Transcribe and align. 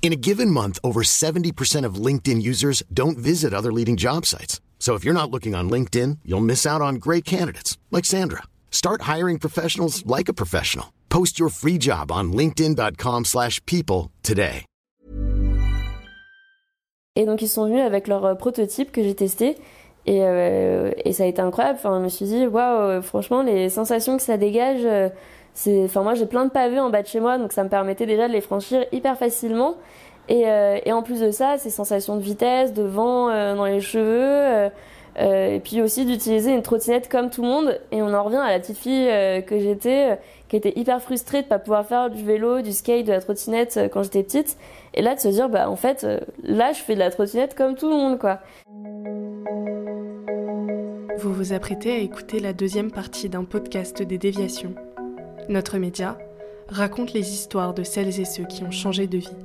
In 0.00 0.10
a 0.12 0.16
given 0.16 0.50
month, 0.50 0.78
over 0.82 1.02
70% 1.02 1.84
of 1.84 1.96
LinkedIn 2.06 2.40
users 2.40 2.82
don't 2.94 3.18
visit 3.18 3.52
other 3.52 3.70
leading 3.70 3.96
job 3.96 4.24
sites. 4.24 4.62
So 4.78 4.94
if 4.94 5.04
you're 5.04 5.12
not 5.12 5.30
looking 5.30 5.54
on 5.54 5.68
LinkedIn, 5.68 6.20
you'll 6.24 6.40
miss 6.40 6.64
out 6.64 6.80
on 6.80 6.94
great 6.94 7.26
candidates 7.26 7.76
like 7.90 8.06
Sandra. 8.06 8.44
Start 8.70 9.02
hiring 9.02 9.38
professionals 9.38 10.06
like 10.06 10.30
a 10.30 10.32
professional. 10.32 10.94
Post 11.10 11.38
your 11.38 11.50
free 11.50 11.78
job 11.78 12.10
on 12.10 12.32
linkedin.com/people 12.32 13.24
slash 13.24 13.60
people 13.66 14.10
today. 14.22 14.64
Et 17.16 17.26
donc 17.26 17.42
ils 17.42 17.48
sont 17.48 17.66
venus 17.66 17.82
avec 17.82 18.06
leur 18.06 18.24
euh, 18.24 18.34
prototype 18.36 18.92
que 18.92 19.02
j'ai 19.02 19.14
testé 19.16 19.56
et, 20.06 20.22
euh, 20.22 20.92
et 21.04 21.12
ça 21.12 21.24
a 21.24 21.26
été 21.26 21.42
incroyable. 21.42 21.76
Enfin, 21.80 21.98
je 21.98 22.04
me 22.04 22.08
suis 22.08 22.26
dit 22.26 22.46
waouh, 22.46 23.02
franchement 23.02 23.42
les 23.42 23.68
sensations 23.68 24.16
que 24.16 24.22
ça 24.22 24.36
dégage, 24.36 24.84
euh, 24.84 25.08
Enfin 25.66 26.02
moi 26.02 26.14
j'ai 26.14 26.26
plein 26.26 26.44
de 26.44 26.50
pavés 26.50 26.78
en 26.78 26.90
bas 26.90 27.02
de 27.02 27.08
chez 27.08 27.20
moi 27.20 27.36
donc 27.36 27.52
ça 27.52 27.64
me 27.64 27.68
permettait 27.68 28.06
déjà 28.06 28.28
de 28.28 28.32
les 28.32 28.40
franchir 28.40 28.84
hyper 28.92 29.16
facilement. 29.18 29.74
Et, 30.28 30.46
euh, 30.46 30.78
en 30.92 31.02
plus 31.02 31.20
de 31.20 31.30
ça, 31.30 31.56
ces 31.58 31.70
sensations 31.70 32.16
de 32.16 32.22
vitesse, 32.22 32.72
de 32.72 32.82
vent 32.82 33.30
euh, 33.30 33.54
dans 33.54 33.64
les 33.64 33.80
cheveux. 33.80 34.04
euh, 34.04 34.70
et 35.18 35.58
puis 35.58 35.82
aussi 35.82 36.04
d'utiliser 36.04 36.52
une 36.52 36.62
trottinette 36.62 37.08
comme 37.08 37.28
tout 37.30 37.42
le 37.42 37.48
monde. 37.48 37.80
Et 37.90 38.02
on 38.02 38.14
en 38.14 38.22
revient 38.22 38.36
à 38.36 38.50
la 38.50 38.60
petite 38.60 38.78
fille 38.78 39.08
que 39.46 39.58
j'étais, 39.58 40.16
qui 40.48 40.54
était 40.54 40.72
hyper 40.78 41.02
frustrée 41.02 41.42
de 41.42 41.48
pas 41.48 41.58
pouvoir 41.58 41.84
faire 41.84 42.08
du 42.08 42.22
vélo, 42.22 42.60
du 42.60 42.72
skate, 42.72 43.04
de 43.06 43.10
la 43.10 43.20
trottinette 43.20 43.80
quand 43.92 44.04
j'étais 44.04 44.22
petite. 44.22 44.56
Et 44.94 45.02
là 45.02 45.16
de 45.16 45.20
se 45.20 45.26
dire, 45.26 45.48
bah 45.48 45.68
en 45.68 45.74
fait, 45.74 46.06
là 46.44 46.72
je 46.72 46.80
fais 46.80 46.94
de 46.94 47.00
la 47.00 47.10
trottinette 47.10 47.56
comme 47.56 47.74
tout 47.74 47.88
le 47.88 47.96
monde, 47.96 48.18
quoi. 48.20 48.38
Vous 51.18 51.32
vous 51.32 51.52
apprêtez 51.52 51.90
à 51.90 51.98
écouter 51.98 52.38
la 52.38 52.52
deuxième 52.52 52.92
partie 52.92 53.28
d'un 53.28 53.42
podcast 53.42 54.00
des 54.00 54.18
déviations. 54.18 54.76
Notre 55.48 55.78
média 55.78 56.18
raconte 56.68 57.14
les 57.14 57.32
histoires 57.32 57.72
de 57.72 57.82
celles 57.82 58.20
et 58.20 58.26
ceux 58.26 58.44
qui 58.44 58.64
ont 58.64 58.70
changé 58.70 59.06
de 59.06 59.16
vie. 59.16 59.36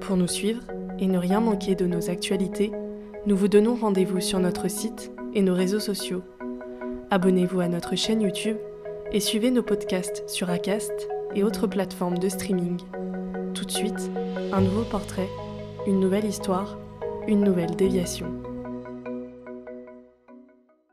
Pour 0.00 0.16
nous 0.16 0.26
suivre 0.26 0.62
et 0.98 1.06
ne 1.06 1.18
rien 1.18 1.40
manquer 1.40 1.74
de 1.74 1.84
nos 1.84 2.08
actualités, 2.08 2.72
nous 3.26 3.36
vous 3.36 3.48
donnons 3.48 3.74
rendez-vous 3.74 4.22
sur 4.22 4.40
notre 4.40 4.68
site 4.68 5.12
et 5.34 5.42
nos 5.42 5.54
réseaux 5.54 5.80
sociaux. 5.80 6.22
Abonnez-vous 7.10 7.60
à 7.60 7.68
notre 7.68 7.94
chaîne 7.94 8.22
YouTube 8.22 8.56
et 9.12 9.20
suivez 9.20 9.50
nos 9.50 9.62
podcasts 9.62 10.26
sur 10.26 10.48
Acast 10.48 11.08
et 11.34 11.42
autres 11.42 11.66
plateformes 11.66 12.16
de 12.16 12.30
streaming. 12.30 12.78
Tout 13.52 13.66
de 13.66 13.70
suite, 13.70 14.10
un 14.50 14.62
nouveau 14.62 14.84
portrait, 14.84 15.28
une 15.86 16.00
nouvelle 16.00 16.24
histoire, 16.24 16.78
une 17.26 17.44
nouvelle 17.44 17.76
déviation. 17.76 18.28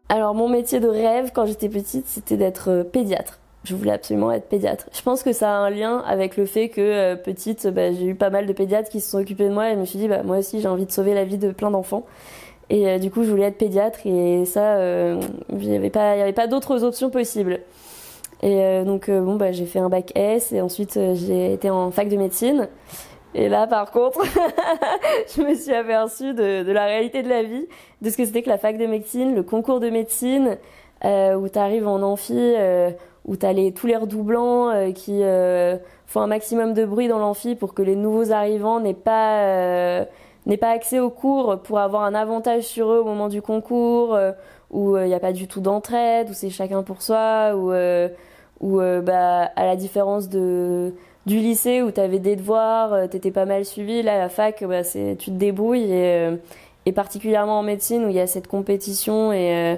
Alors 0.10 0.36
mon 0.36 0.50
métier 0.50 0.82
de 0.82 0.90
rêve 0.90 1.32
quand 1.34 1.46
j'étais 1.46 1.70
petite, 1.70 2.08
c'était 2.08 2.36
d'être 2.38 2.70
euh, 2.70 2.84
pédiatre. 2.84 3.40
Je 3.66 3.76
voulais 3.76 3.92
absolument 3.92 4.32
être 4.32 4.48
pédiatre. 4.48 4.86
Je 4.94 5.02
pense 5.02 5.24
que 5.24 5.34
ça 5.34 5.50
a 5.50 5.58
un 5.58 5.70
lien 5.70 6.04
avec 6.08 6.38
le 6.38 6.46
fait 6.46 6.70
que 6.70 6.82
euh, 6.82 7.16
petite, 7.16 7.68
bah, 7.68 7.92
j'ai 7.92 8.06
eu 8.06 8.16
pas 8.16 8.30
mal 8.30 8.46
de 8.46 8.54
pédiatres 8.54 8.90
qui 8.90 9.02
se 9.02 9.12
sont 9.12 9.20
occupés 9.20 9.50
de 9.50 9.54
moi 9.54 9.72
et 9.72 9.74
je 9.74 9.80
me 9.80 9.86
suis 9.86 10.00
dit 10.00 10.08
bah 10.08 10.24
moi 10.24 10.38
aussi 10.38 10.62
j'ai 10.62 10.68
envie 10.68 10.86
de 10.86 10.92
sauver 10.92 11.14
la 11.14 11.26
vie 11.26 11.38
de 11.38 11.52
plein 11.52 11.72
d'enfants. 11.72 12.06
Et 12.70 12.88
euh, 12.88 12.98
du 12.98 13.12
coup 13.12 13.24
je 13.24 13.30
voulais 13.30 13.46
être 13.46 13.58
pédiatre 13.58 14.00
et 14.06 14.46
ça 14.46 14.78
euh, 14.78 15.20
il 15.52 15.70
n'y 15.70 15.76
avait 15.76 15.90
pas 15.90 16.28
y 16.28 16.34
pas 16.34 16.48
d'autres 16.48 16.84
options 16.84 17.10
possibles. 17.10 17.60
Et 18.42 18.64
euh, 18.64 18.84
donc 18.84 19.10
euh, 19.10 19.22
bon 19.22 19.36
bah 19.36 19.52
j'ai 19.52 19.66
fait 19.66 19.80
un 19.80 19.90
bac 19.90 20.12
S 20.16 20.52
et 20.52 20.62
ensuite 20.62 20.98
euh, 20.98 21.16
j'ai 21.16 21.54
été 21.54 21.70
en 21.70 21.92
fac 21.92 22.10
de 22.10 22.18
médecine. 22.18 22.68
Et 23.34 23.50
là 23.50 23.68
par 23.68 23.92
contre 23.92 24.22
je 25.36 25.42
me 25.42 25.56
suis 25.56 25.74
aperçue 25.74 26.34
de, 26.34 26.64
de 26.64 26.72
la 26.72 26.86
réalité 26.86 27.24
de 27.24 27.30
la 27.30 27.44
vie, 27.44 27.68
de 28.02 28.10
ce 28.10 28.18
que 28.18 28.26
c'était 28.26 28.44
que 28.44 28.50
la 28.50 28.58
fac 28.58 28.78
de 28.78 28.86
médecine, 28.86 29.36
le 29.36 29.44
concours 29.44 29.80
de 29.80 29.90
médecine 29.90 30.58
où 31.04 31.50
tu 31.50 31.60
arrives 31.60 31.88
en 31.88 32.02
amphi 32.02 32.56
où 33.26 33.36
tu 33.36 33.46
as 33.46 33.54
les, 33.54 33.72
tous 33.72 33.88
les 33.88 33.96
redoublants 33.96 34.70
euh, 34.70 34.92
qui 34.92 35.24
euh, 35.24 35.78
font 36.06 36.22
un 36.22 36.28
maximum 36.28 36.74
de 36.74 36.86
bruit 36.86 37.08
dans 37.08 37.20
l'amphi 37.20 37.56
pour 37.56 37.74
que 37.74 37.82
les 37.82 37.96
nouveaux 37.96 38.32
arrivants 38.32 38.80
n'aient 38.80 38.94
pas, 38.94 39.40
euh, 39.44 40.06
n'aient 40.46 40.58
pas 40.58 40.70
accès 40.70 41.00
aux 41.00 41.10
cours 41.10 41.60
pour 41.64 41.80
avoir 41.80 42.04
un 42.04 42.14
avantage 42.14 42.64
sur 42.64 42.92
eux 42.92 43.00
au 43.00 43.06
moment 43.06 43.28
du 43.28 43.42
concours, 43.42 44.14
euh, 44.14 44.32
où 44.72 44.98
il 44.98 45.08
n'y 45.08 45.14
a 45.14 45.20
pas 45.20 45.34
du 45.34 45.48
tout 45.48 45.62
d'entraide, 45.62 46.30
où 46.30 46.34
c'est 46.34 46.50
chacun 46.50 46.84
pour 46.84 47.02
soi, 47.02 47.54
où, 47.56 47.72
euh, 47.72 48.10
où 48.60 48.80
euh, 48.80 49.02
bah, 49.02 49.50
à 49.56 49.66
la 49.66 49.76
différence 49.76 50.30
de, 50.30 50.94
du 51.26 51.40
lycée 51.40 51.82
où 51.82 51.92
tu 51.92 52.00
avais 52.00 52.20
des 52.20 52.36
devoirs, 52.36 52.94
euh, 52.94 53.08
t'étais 53.08 53.32
pas 53.32 53.46
mal 53.46 53.66
suivi, 53.66 54.02
là 54.02 54.18
la 54.18 54.30
fac, 54.30 54.64
bah, 54.64 54.84
tu 54.84 55.16
te 55.16 55.32
débrouilles 55.32 55.92
et, 55.92 56.16
euh, 56.16 56.36
et 56.86 56.92
particulièrement 56.92 57.60
en 57.60 57.64
médecine 57.64 58.06
où 58.06 58.10
il 58.10 58.16
y 58.16 58.20
a 58.20 58.28
cette 58.28 58.48
compétition 58.48 59.32
et 59.32 59.74
euh, 59.74 59.76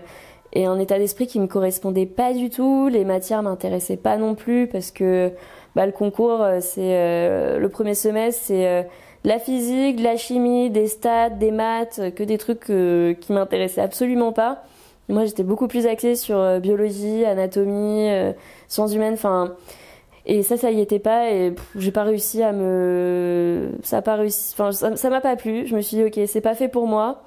et 0.54 0.66
un 0.66 0.80
état 0.80 0.98
d'esprit 0.98 1.28
qui 1.28 1.40
me 1.40 1.48
correspondait 1.48 2.06
pas 2.06 2.34
du 2.34 2.50
tout. 2.50 2.88
Les 2.88 3.06
matières 3.06 3.44
m'intéressaient 3.44 3.98
pas 3.98 4.18
non 4.18 4.36
plus 4.36 4.68
parce 4.68 4.92
que 4.92 5.32
bah, 5.76 5.86
le 5.86 5.92
concours, 5.92 6.42
euh, 6.42 6.60
c'est 6.62 6.96
euh, 6.96 7.60
le 7.60 7.70
premier 7.70 7.94
semestre, 7.94 8.42
c'est 8.46 8.68
euh, 8.68 8.84
de 9.24 9.30
la 9.30 9.40
physique, 9.40 9.98
de 9.98 10.04
la 10.04 10.18
chimie, 10.18 10.70
des 10.70 10.88
stats, 10.88 11.30
des 11.30 11.52
maths, 11.52 12.14
que 12.16 12.24
des 12.24 12.38
trucs 12.38 12.70
euh, 12.70 13.14
qui 13.14 13.34
m'intéressaient 13.34 13.82
absolument 13.82 14.32
pas. 14.32 14.64
Moi, 15.10 15.26
j'étais 15.26 15.44
beaucoup 15.44 15.68
plus 15.68 15.86
axée 15.88 16.16
sur 16.16 16.38
euh, 16.38 16.60
biologie, 16.60 17.26
anatomie, 17.26 18.10
euh, 18.10 18.34
sciences 18.68 18.94
humaines, 18.94 19.14
enfin. 19.14 19.56
Et 20.30 20.44
ça, 20.44 20.58
ça 20.58 20.72
y 20.72 20.82
était 20.82 21.00
pas, 21.00 21.32
et 21.32 21.54
j'ai 21.78 21.92
pas 21.92 22.04
réussi 22.04 22.44
à 22.44 22.52
me, 22.52 23.70
ça 23.82 24.00
a 24.00 24.02
pas 24.02 24.16
réussi, 24.16 24.54
enfin, 24.58 24.74
ça 24.74 25.10
m'a 25.10 25.22
pas 25.22 25.38
plu. 25.38 25.66
Je 25.66 25.74
me 25.74 25.80
suis 25.80 25.96
dit, 25.96 26.04
ok, 26.04 26.20
c'est 26.28 26.42
pas 26.42 26.54
fait 26.54 26.68
pour 26.68 26.86
moi. 26.86 27.22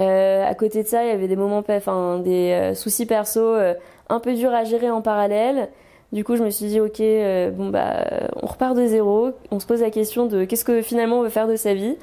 Euh, 0.00 0.44
à 0.46 0.54
côté 0.54 0.82
de 0.82 0.88
ça, 0.88 1.04
il 1.04 1.08
y 1.08 1.12
avait 1.12 1.28
des 1.28 1.36
moments, 1.36 1.62
enfin 1.68 2.18
des 2.18 2.52
euh, 2.52 2.74
soucis 2.74 3.06
perso 3.06 3.40
euh, 3.40 3.74
un 4.08 4.20
peu 4.20 4.34
durs 4.34 4.52
à 4.52 4.64
gérer 4.64 4.90
en 4.90 5.02
parallèle. 5.02 5.68
Du 6.12 6.24
coup, 6.24 6.36
je 6.36 6.42
me 6.42 6.50
suis 6.50 6.66
dit, 6.66 6.80
ok, 6.80 7.00
euh, 7.00 7.50
bon 7.50 7.68
bah, 7.68 8.04
on 8.42 8.46
repart 8.46 8.74
de 8.74 8.86
zéro. 8.86 9.30
On 9.50 9.60
se 9.60 9.66
pose 9.66 9.82
la 9.82 9.90
question 9.90 10.26
de 10.26 10.44
qu'est-ce 10.44 10.64
que 10.64 10.80
finalement 10.80 11.20
on 11.20 11.22
veut 11.22 11.28
faire 11.28 11.48
de 11.48 11.56
sa 11.56 11.74
vie. 11.74 11.96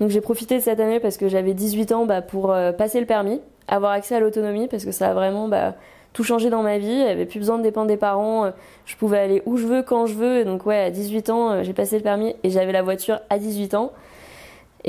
Donc 0.00 0.10
j'ai 0.10 0.20
profité 0.20 0.56
de 0.56 0.62
cette 0.62 0.78
année 0.78 1.00
parce 1.00 1.16
que 1.16 1.28
j'avais 1.28 1.54
18 1.54 1.92
ans 1.92 2.06
bah, 2.06 2.22
pour 2.22 2.52
euh, 2.52 2.70
passer 2.70 3.00
le 3.00 3.06
permis, 3.06 3.40
avoir 3.66 3.92
accès 3.92 4.14
à 4.14 4.20
l'autonomie 4.20 4.68
parce 4.68 4.84
que 4.84 4.92
ça 4.92 5.10
a 5.10 5.14
vraiment 5.14 5.48
bah, 5.48 5.74
tout 6.12 6.22
changé 6.22 6.50
dans 6.50 6.62
ma 6.62 6.78
vie. 6.78 7.02
J'avais 7.04 7.26
plus 7.26 7.40
besoin 7.40 7.58
de 7.58 7.64
dépendre 7.64 7.88
des 7.88 7.96
parents. 7.96 8.52
Je 8.86 8.96
pouvais 8.96 9.18
aller 9.18 9.42
où 9.44 9.56
je 9.56 9.66
veux, 9.66 9.82
quand 9.82 10.06
je 10.06 10.14
veux. 10.14 10.44
Donc 10.44 10.64
ouais, 10.64 10.78
à 10.78 10.90
18 10.90 11.30
ans, 11.30 11.50
euh, 11.50 11.62
j'ai 11.64 11.72
passé 11.72 11.96
le 11.96 12.04
permis 12.04 12.36
et 12.44 12.50
j'avais 12.50 12.72
la 12.72 12.82
voiture 12.82 13.18
à 13.28 13.38
18 13.38 13.74
ans. 13.74 13.92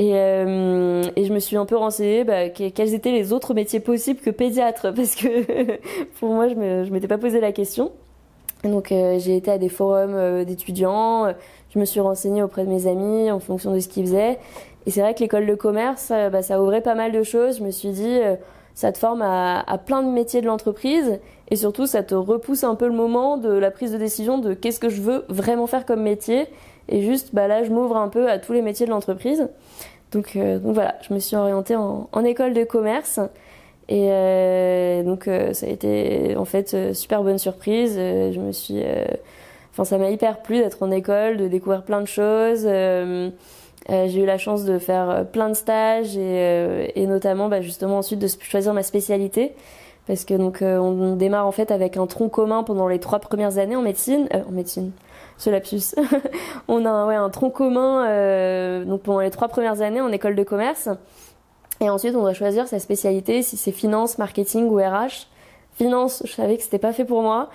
Et, 0.00 0.12
euh, 0.14 1.02
et 1.14 1.26
je 1.26 1.32
me 1.34 1.38
suis 1.40 1.58
un 1.58 1.66
peu 1.66 1.76
renseignée 1.76 2.24
bah, 2.24 2.48
que- 2.48 2.70
quels 2.70 2.94
étaient 2.94 3.12
les 3.12 3.34
autres 3.34 3.52
métiers 3.54 3.80
possibles 3.80 4.20
que 4.20 4.30
pédiatre 4.30 4.90
parce 4.96 5.14
que 5.14 5.78
pour 6.18 6.30
moi 6.30 6.48
je 6.48 6.54
je 6.54 6.90
m'étais 6.90 7.08
pas 7.08 7.18
posé 7.18 7.40
la 7.40 7.52
question. 7.52 7.92
Donc 8.64 8.92
euh, 8.92 9.18
j'ai 9.18 9.36
été 9.36 9.50
à 9.50 9.58
des 9.58 9.68
forums 9.68 10.14
euh, 10.14 10.44
d'étudiants, 10.44 11.32
je 11.74 11.78
me 11.78 11.84
suis 11.84 12.00
renseignée 12.00 12.42
auprès 12.42 12.64
de 12.64 12.70
mes 12.70 12.86
amis 12.86 13.30
en 13.30 13.40
fonction 13.40 13.72
de 13.74 13.80
ce 13.80 13.88
qu'ils 13.88 14.06
faisaient. 14.06 14.38
Et 14.86 14.90
c'est 14.90 15.00
vrai 15.02 15.14
que 15.14 15.20
l'école 15.20 15.46
de 15.46 15.54
commerce, 15.54 16.10
euh, 16.12 16.30
bah, 16.30 16.42
ça 16.42 16.62
ouvrait 16.62 16.82
pas 16.82 16.94
mal 16.94 17.12
de 17.12 17.22
choses. 17.22 17.58
Je 17.58 17.64
me 17.64 17.70
suis 17.70 17.90
dit, 17.90 18.18
ça 18.74 18.92
te 18.92 18.98
forme 18.98 19.22
à, 19.22 19.60
à 19.60 19.78
plein 19.78 20.02
de 20.02 20.08
métiers 20.08 20.40
de 20.40 20.46
l'entreprise 20.46 21.20
et 21.50 21.56
surtout 21.56 21.86
ça 21.86 22.02
te 22.02 22.14
repousse 22.14 22.64
un 22.64 22.74
peu 22.74 22.86
le 22.86 22.94
moment 22.94 23.36
de 23.36 23.50
la 23.50 23.70
prise 23.70 23.92
de 23.92 23.98
décision 23.98 24.38
de 24.38 24.54
qu'est-ce 24.54 24.80
que 24.80 24.88
je 24.88 25.02
veux 25.02 25.24
vraiment 25.28 25.66
faire 25.66 25.84
comme 25.86 26.02
métier. 26.02 26.46
Et 26.88 27.02
juste, 27.02 27.30
bah 27.34 27.46
là, 27.48 27.62
je 27.64 27.70
m'ouvre 27.70 27.96
un 27.96 28.08
peu 28.08 28.28
à 28.30 28.38
tous 28.38 28.52
les 28.52 28.62
métiers 28.62 28.84
de 28.86 28.90
l'entreprise. 28.90 29.48
Donc, 30.12 30.36
euh, 30.36 30.58
donc 30.58 30.74
voilà, 30.74 30.96
je 31.08 31.14
me 31.14 31.18
suis 31.18 31.36
orientée 31.36 31.76
en, 31.76 32.24
école 32.24 32.54
de 32.54 32.64
commerce. 32.64 33.20
Et 33.88 34.08
euh, 34.12 35.02
donc 35.02 35.26
euh, 35.26 35.52
ça 35.52 35.66
a 35.66 35.68
été 35.68 36.36
en 36.36 36.44
fait 36.44 36.74
euh, 36.74 36.94
super 36.94 37.24
bonne 37.24 37.38
surprise. 37.38 37.94
Je 37.96 38.40
me 38.40 38.52
suis, 38.52 38.82
enfin 39.72 39.84
ça 39.84 39.98
m'a 39.98 40.10
hyper 40.10 40.42
plu 40.42 40.58
d'être 40.58 40.82
en 40.82 40.90
école, 40.90 41.36
de 41.36 41.48
découvrir 41.48 41.82
plein 41.82 42.00
de 42.00 42.06
choses. 42.06 42.66
J'ai 43.88 44.22
eu 44.22 44.26
la 44.26 44.38
chance 44.38 44.64
de 44.64 44.78
faire 44.78 45.26
plein 45.32 45.48
de 45.48 45.54
stages 45.54 46.16
et, 46.16 47.06
notamment 47.06 47.48
bah, 47.48 47.60
justement 47.60 47.98
ensuite 47.98 48.20
de 48.20 48.28
choisir 48.40 48.72
ma 48.72 48.84
spécialité 48.84 49.52
parce 50.06 50.24
que 50.24 50.34
donc 50.34 50.58
on 50.62 51.16
démarre 51.16 51.46
en 51.46 51.52
fait 51.52 51.72
avec 51.72 51.96
un 51.96 52.06
tronc 52.06 52.28
commun 52.28 52.62
pendant 52.62 52.86
les 52.86 53.00
trois 53.00 53.18
premières 53.18 53.58
années 53.58 53.76
en 53.76 53.82
médecine, 53.82 54.28
en 54.32 54.52
médecine, 54.52 54.92
ce 55.40 55.48
lapsus. 55.50 55.94
on 56.68 56.84
a 56.84 57.06
ouais, 57.06 57.14
un 57.14 57.30
tronc 57.30 57.50
commun 57.50 58.06
euh, 58.06 58.84
donc 58.84 59.02
pendant 59.02 59.20
les 59.20 59.30
trois 59.30 59.48
premières 59.48 59.80
années 59.80 60.00
en 60.00 60.12
école 60.12 60.36
de 60.36 60.42
commerce. 60.42 60.88
Et 61.80 61.88
ensuite, 61.88 62.14
on 62.14 62.20
doit 62.20 62.34
choisir 62.34 62.68
sa 62.68 62.78
spécialité, 62.78 63.42
si 63.42 63.56
c'est 63.56 63.72
finance, 63.72 64.18
marketing 64.18 64.68
ou 64.68 64.76
RH. 64.76 65.28
Finance, 65.72 66.22
je 66.26 66.32
savais 66.32 66.58
que 66.58 66.62
c'était 66.62 66.78
pas 66.78 66.92
fait 66.92 67.06
pour 67.06 67.22
moi. 67.22 67.48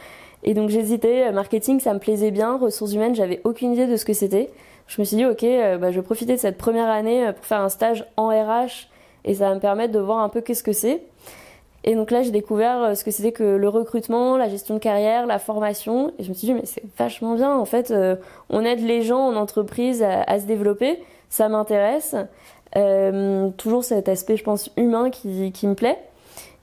Et 0.44 0.56
donc 0.56 0.70
j'hésitais. 0.70 1.32
Marketing, 1.32 1.80
ça 1.80 1.94
me 1.94 2.00
plaisait 2.00 2.32
bien. 2.32 2.58
Ressources 2.58 2.94
humaines, 2.94 3.14
j'avais 3.14 3.40
aucune 3.44 3.74
idée 3.74 3.86
de 3.86 3.98
ce 3.98 4.06
que 4.06 4.14
c'était. 4.14 4.50
je 4.88 5.00
me 5.00 5.06
suis 5.06 5.18
dit, 5.18 5.26
ok, 5.26 5.46
bah, 5.80 5.92
je 5.92 6.00
vais 6.00 6.06
profiter 6.06 6.34
de 6.34 6.40
cette 6.40 6.58
première 6.58 6.90
année 6.90 7.32
pour 7.36 7.46
faire 7.46 7.62
un 7.62 7.70
stage 7.70 8.06
en 8.18 8.30
RH 8.30 8.88
et 9.26 9.36
ça 9.36 9.50
va 9.50 9.56
me 9.56 9.60
permettre 9.60 9.94
de 9.94 10.00
voir 10.00 10.20
un 10.20 10.30
peu 10.30 10.42
qu'est-ce 10.42 10.64
que 10.64 10.74
c'est. 10.74 11.04
Et 11.86 11.96
donc 11.96 12.12
là, 12.12 12.24
j'ai 12.24 12.32
découvert 12.32 12.98
ce 12.98 13.04
que 13.04 13.12
c'était 13.12 13.32
que 13.32 13.44
le 13.44 13.70
recrutement, 13.70 14.38
la 14.38 14.50
gestion 14.50 14.74
de 14.74 14.80
carrière, 14.80 15.28
la 15.28 15.40
formation. 15.40 16.12
Et 16.20 16.24
je 16.24 16.30
me 16.30 16.34
suis 16.34 16.48
dit, 16.48 16.54
mais 16.54 16.66
c'est 16.66 16.84
vachement 16.98 17.36
bien. 17.36 17.56
En 17.56 17.66
fait, 17.66 17.94
on 18.50 18.66
aide 18.66 18.82
les 18.82 19.04
gens 19.04 19.20
en 19.20 19.36
entreprise 19.36 20.04
à, 20.04 20.40
se 20.40 20.46
développer. 20.46 21.00
Ça 21.30 21.48
m'intéresse. 21.48 22.16
Euh, 22.76 23.50
toujours 23.58 23.84
cet 23.84 24.10
aspect, 24.10 24.36
je 24.36 24.44
pense, 24.44 24.70
humain 24.78 25.10
qui, 25.10 25.68
me 25.68 25.74
plaît. 25.76 25.98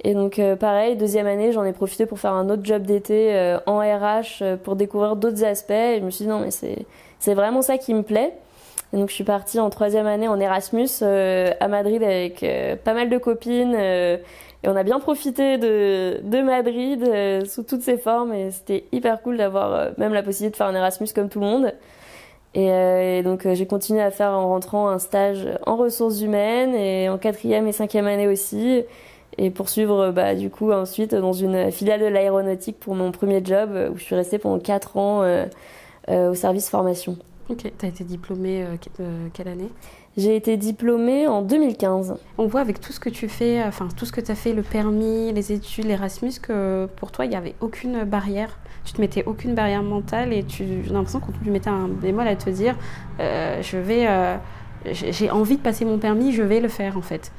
Et 0.05 0.15
donc 0.15 0.39
euh, 0.39 0.57
pareil, 0.57 0.97
deuxième 0.97 1.27
année, 1.27 1.53
j'en 1.53 1.65
ai 1.65 1.73
profité 1.73 2.07
pour 2.07 2.19
faire 2.19 2.33
un 2.33 2.51
autre 2.51 2.65
job 2.65 2.83
d'été 2.83 3.35
euh, 3.35 3.59
en 3.67 3.79
RH 3.79 4.43
euh, 4.43 4.57
pour 4.57 4.77
découvrir 4.77 5.17
d'autres 5.17 5.45
aspects. 5.45 5.71
Et 5.71 5.99
je 6.01 6.05
me 6.05 6.11
suis 6.11 6.25
dit 6.25 6.31
non 6.31 6.41
mais 6.41 6.51
c'est 6.51 7.35
vraiment 7.35 7.63
ça 7.63 7.79
qui 7.79 7.95
me 7.95 8.03
plaît. 8.03 8.33
Et 8.93 8.97
donc 8.97 9.09
je 9.09 9.15
suis 9.15 9.25
partie 9.25 9.61
en 9.61 9.71
troisième 9.71 10.07
année 10.07 10.29
en 10.29 10.39
Erasmus 10.39 10.89
à 11.03 11.69
Madrid 11.69 12.03
avec 12.03 12.45
pas 12.85 12.93
mal 12.93 13.09
de 13.09 13.17
copines. 13.17 13.75
Et 14.65 14.69
on 14.69 14.77
a 14.77 14.83
bien 14.83 15.01
profité 15.01 15.59
de, 15.59 16.21
de 16.23 16.43
Madrid 16.43 17.05
sous 17.47 17.63
toutes 17.65 17.83
ses 17.83 17.99
formes. 17.99 18.33
Et 18.33 18.51
c'était 18.51 18.85
hyper 18.93 19.21
cool 19.23 19.37
d'avoir 19.37 19.91
même 19.99 20.13
la 20.13 20.23
possibilité 20.23 20.53
de 20.53 20.57
faire 20.57 20.69
un 20.69 20.75
Erasmus 20.75 21.09
comme 21.15 21.29
tout 21.29 21.41
le 21.41 21.47
monde. 21.47 21.73
Et, 22.55 23.23
donc 23.25 23.47
j'ai 23.53 23.67
continué 23.67 24.03
à 24.03 24.11
faire 24.11 24.31
en 24.31 24.49
rentrant 24.49 24.89
un 24.89 24.99
stage 24.99 25.49
en 25.67 25.77
ressources 25.77 26.21
humaines 26.21 26.75
et 26.75 27.09
en 27.09 27.19
quatrième 27.19 27.67
et 27.67 27.73
cinquième 27.73 28.07
année 28.07 28.29
aussi 28.29 28.85
et 29.39 29.51
poursuivre 29.51 30.11
bah, 30.11 30.35
du 30.35 30.51
coup 30.51 30.73
ensuite 30.73 31.15
dans 31.15 31.33
une 31.33 31.71
filiale 31.71 32.01
de 32.01 32.07
l'aéronautique 32.07 32.79
pour 32.79 32.95
mon 32.95 33.13
premier 33.13 33.45
job 33.45 33.71
où 33.93 33.97
je 33.97 34.03
suis 34.03 34.15
restée 34.15 34.39
pendant 34.39 34.59
4 34.59 34.97
ans 34.97 35.23
euh, 35.23 35.47
euh, 36.09 36.31
au 36.31 36.35
service 36.35 36.69
formation. 36.69 37.17
Ok, 37.49 37.71
tu 37.79 37.87
as 37.87 37.89
été 37.89 38.05
diplômée 38.05 38.65
euh, 38.65 39.29
quelle 39.33 39.49
année? 39.49 39.71
J'ai 40.17 40.37
été 40.37 40.59
diplômée 40.59 41.27
en 41.27 41.41
2015. 41.41 42.17
On 42.37 42.47
voit 42.47 42.61
avec 42.61 42.81
tout 42.81 42.93
ce 42.93 43.01
que 43.01 43.09
tu 43.09 43.29
fais, 43.29 43.63
enfin 43.65 43.89
tout 43.97 44.05
ce 44.05 44.13
que 44.13 44.21
tu 44.21 44.31
as 44.31 44.35
fait, 44.35 44.53
le 44.53 44.63
permis, 44.63 45.33
les 45.33 45.53
études, 45.53 45.87
l'Erasmus, 45.87 46.33
que 46.43 46.87
pour 46.97 47.13
toi 47.13 47.25
il 47.25 47.31
n'y 47.31 47.37
avait 47.37 47.55
aucune 47.61 48.05
barrière. 48.05 48.59
Tu 48.85 48.93
te 48.93 49.01
mettais 49.01 49.25
aucune 49.25 49.55
barrière 49.55 49.83
mentale 49.83 50.33
et 50.33 50.43
tu, 50.43 50.65
j'ai 50.85 50.93
l'impression 50.93 51.21
qu'on 51.21 51.33
tu 51.33 51.51
mettais 51.51 51.71
un 51.71 51.89
bémol 51.89 52.27
à 52.29 52.37
te 52.37 52.51
dire 52.51 52.77
je 53.19 53.79
vais, 53.79 54.07
j'ai 54.93 55.31
envie 55.31 55.57
de 55.57 55.63
passer 55.63 55.85
mon 55.85 55.99
permis, 55.99 56.33
je 56.33 56.43
vais 56.43 56.61
le 56.61 56.69
faire 56.69 56.99
en 56.99 57.03
fait. 57.03 57.33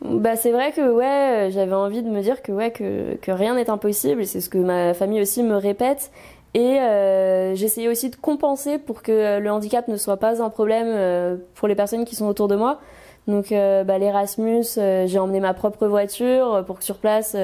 Bah 0.00 0.36
c'est 0.36 0.52
vrai 0.52 0.70
que 0.70 0.92
ouais, 0.92 1.50
j'avais 1.50 1.74
envie 1.74 2.02
de 2.02 2.08
me 2.08 2.22
dire 2.22 2.40
que 2.42 2.52
ouais 2.52 2.70
que, 2.70 3.16
que 3.16 3.32
rien 3.32 3.56
n'est 3.56 3.68
impossible, 3.68 4.24
c'est 4.26 4.40
ce 4.40 4.48
que 4.48 4.58
ma 4.58 4.94
famille 4.94 5.20
aussi 5.20 5.42
me 5.42 5.56
répète. 5.56 6.12
Et 6.54 6.80
euh, 6.80 7.54
j'essayais 7.54 7.88
aussi 7.88 8.10
de 8.10 8.16
compenser 8.16 8.78
pour 8.78 9.02
que 9.02 9.38
le 9.38 9.50
handicap 9.50 9.86
ne 9.88 9.96
soit 9.96 10.16
pas 10.16 10.42
un 10.42 10.50
problème 10.50 10.86
euh, 10.88 11.36
pour 11.54 11.68
les 11.68 11.74
personnes 11.74 12.04
qui 12.04 12.16
sont 12.16 12.26
autour 12.26 12.48
de 12.48 12.56
moi. 12.56 12.80
Donc 13.26 13.52
euh, 13.52 13.84
bah, 13.84 13.98
l'Erasmus, 13.98 14.64
euh, 14.78 15.06
j'ai 15.06 15.18
emmené 15.18 15.40
ma 15.40 15.52
propre 15.52 15.86
voiture 15.86 16.64
pour 16.66 16.78
que 16.78 16.84
sur 16.84 16.96
place 16.96 17.36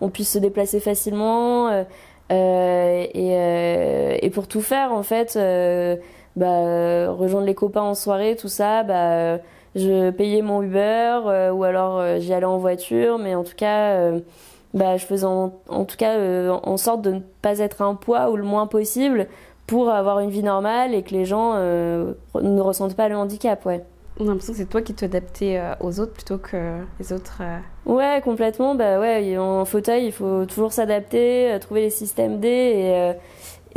on 0.00 0.08
puisse 0.10 0.32
se 0.32 0.38
déplacer 0.38 0.80
facilement. 0.80 1.84
et, 2.30 4.18
et 4.22 4.30
pour 4.30 4.48
tout 4.48 4.60
faire 4.60 4.92
en 4.92 5.02
fait, 5.02 5.38
bah, 6.36 7.10
rejoindre 7.12 7.46
les 7.46 7.54
copains 7.54 7.82
en 7.82 7.94
soirée, 7.94 8.36
tout 8.36 8.48
ça, 8.48 8.82
bah 8.82 9.38
je 9.74 10.10
payais 10.10 10.42
mon 10.42 10.62
Uber 10.62 11.20
euh, 11.26 11.50
ou 11.50 11.64
alors 11.64 11.98
euh, 11.98 12.18
j'y 12.18 12.32
allais 12.32 12.46
en 12.46 12.58
voiture, 12.58 13.18
mais 13.18 13.34
en 13.34 13.44
tout 13.44 13.54
cas, 13.56 13.92
euh, 13.92 14.20
bah, 14.74 14.96
je 14.96 15.06
faisais 15.06 15.26
en, 15.26 15.50
tout 15.50 15.96
cas 15.96 16.18
en 16.50 16.76
sorte 16.76 17.02
de 17.02 17.12
ne 17.12 17.20
pas 17.42 17.58
être 17.58 17.82
un 17.82 17.94
poids 17.94 18.30
ou 18.30 18.36
le 18.36 18.42
moins 18.42 18.66
possible 18.66 19.26
pour 19.66 19.90
avoir 19.90 20.20
une 20.20 20.30
vie 20.30 20.42
normale 20.42 20.94
et 20.94 21.02
que 21.02 21.10
les 21.10 21.24
gens 21.24 21.54
ne 21.54 22.60
ressentent 22.60 22.96
pas 22.96 23.08
le 23.08 23.16
handicap, 23.16 23.64
ouais. 23.66 23.84
On 24.20 24.24
a 24.24 24.28
l'impression 24.28 24.52
que 24.52 24.58
c'est 24.58 24.66
toi 24.68 24.82
qui 24.82 24.94
t'adaptais 24.94 25.60
aux 25.80 26.00
autres 26.00 26.12
plutôt 26.12 26.38
que 26.38 26.80
les 26.98 27.12
autres. 27.12 27.40
Ouais, 27.86 28.20
complètement. 28.24 28.74
Bah 28.74 28.98
ouais, 28.98 29.36
en 29.38 29.64
fauteuil, 29.64 30.06
il 30.06 30.12
faut 30.12 30.44
toujours 30.46 30.72
s'adapter, 30.72 31.56
trouver 31.60 31.82
les 31.82 31.90
systèmes 31.90 32.40
D 32.40 32.48
et, 32.48 33.12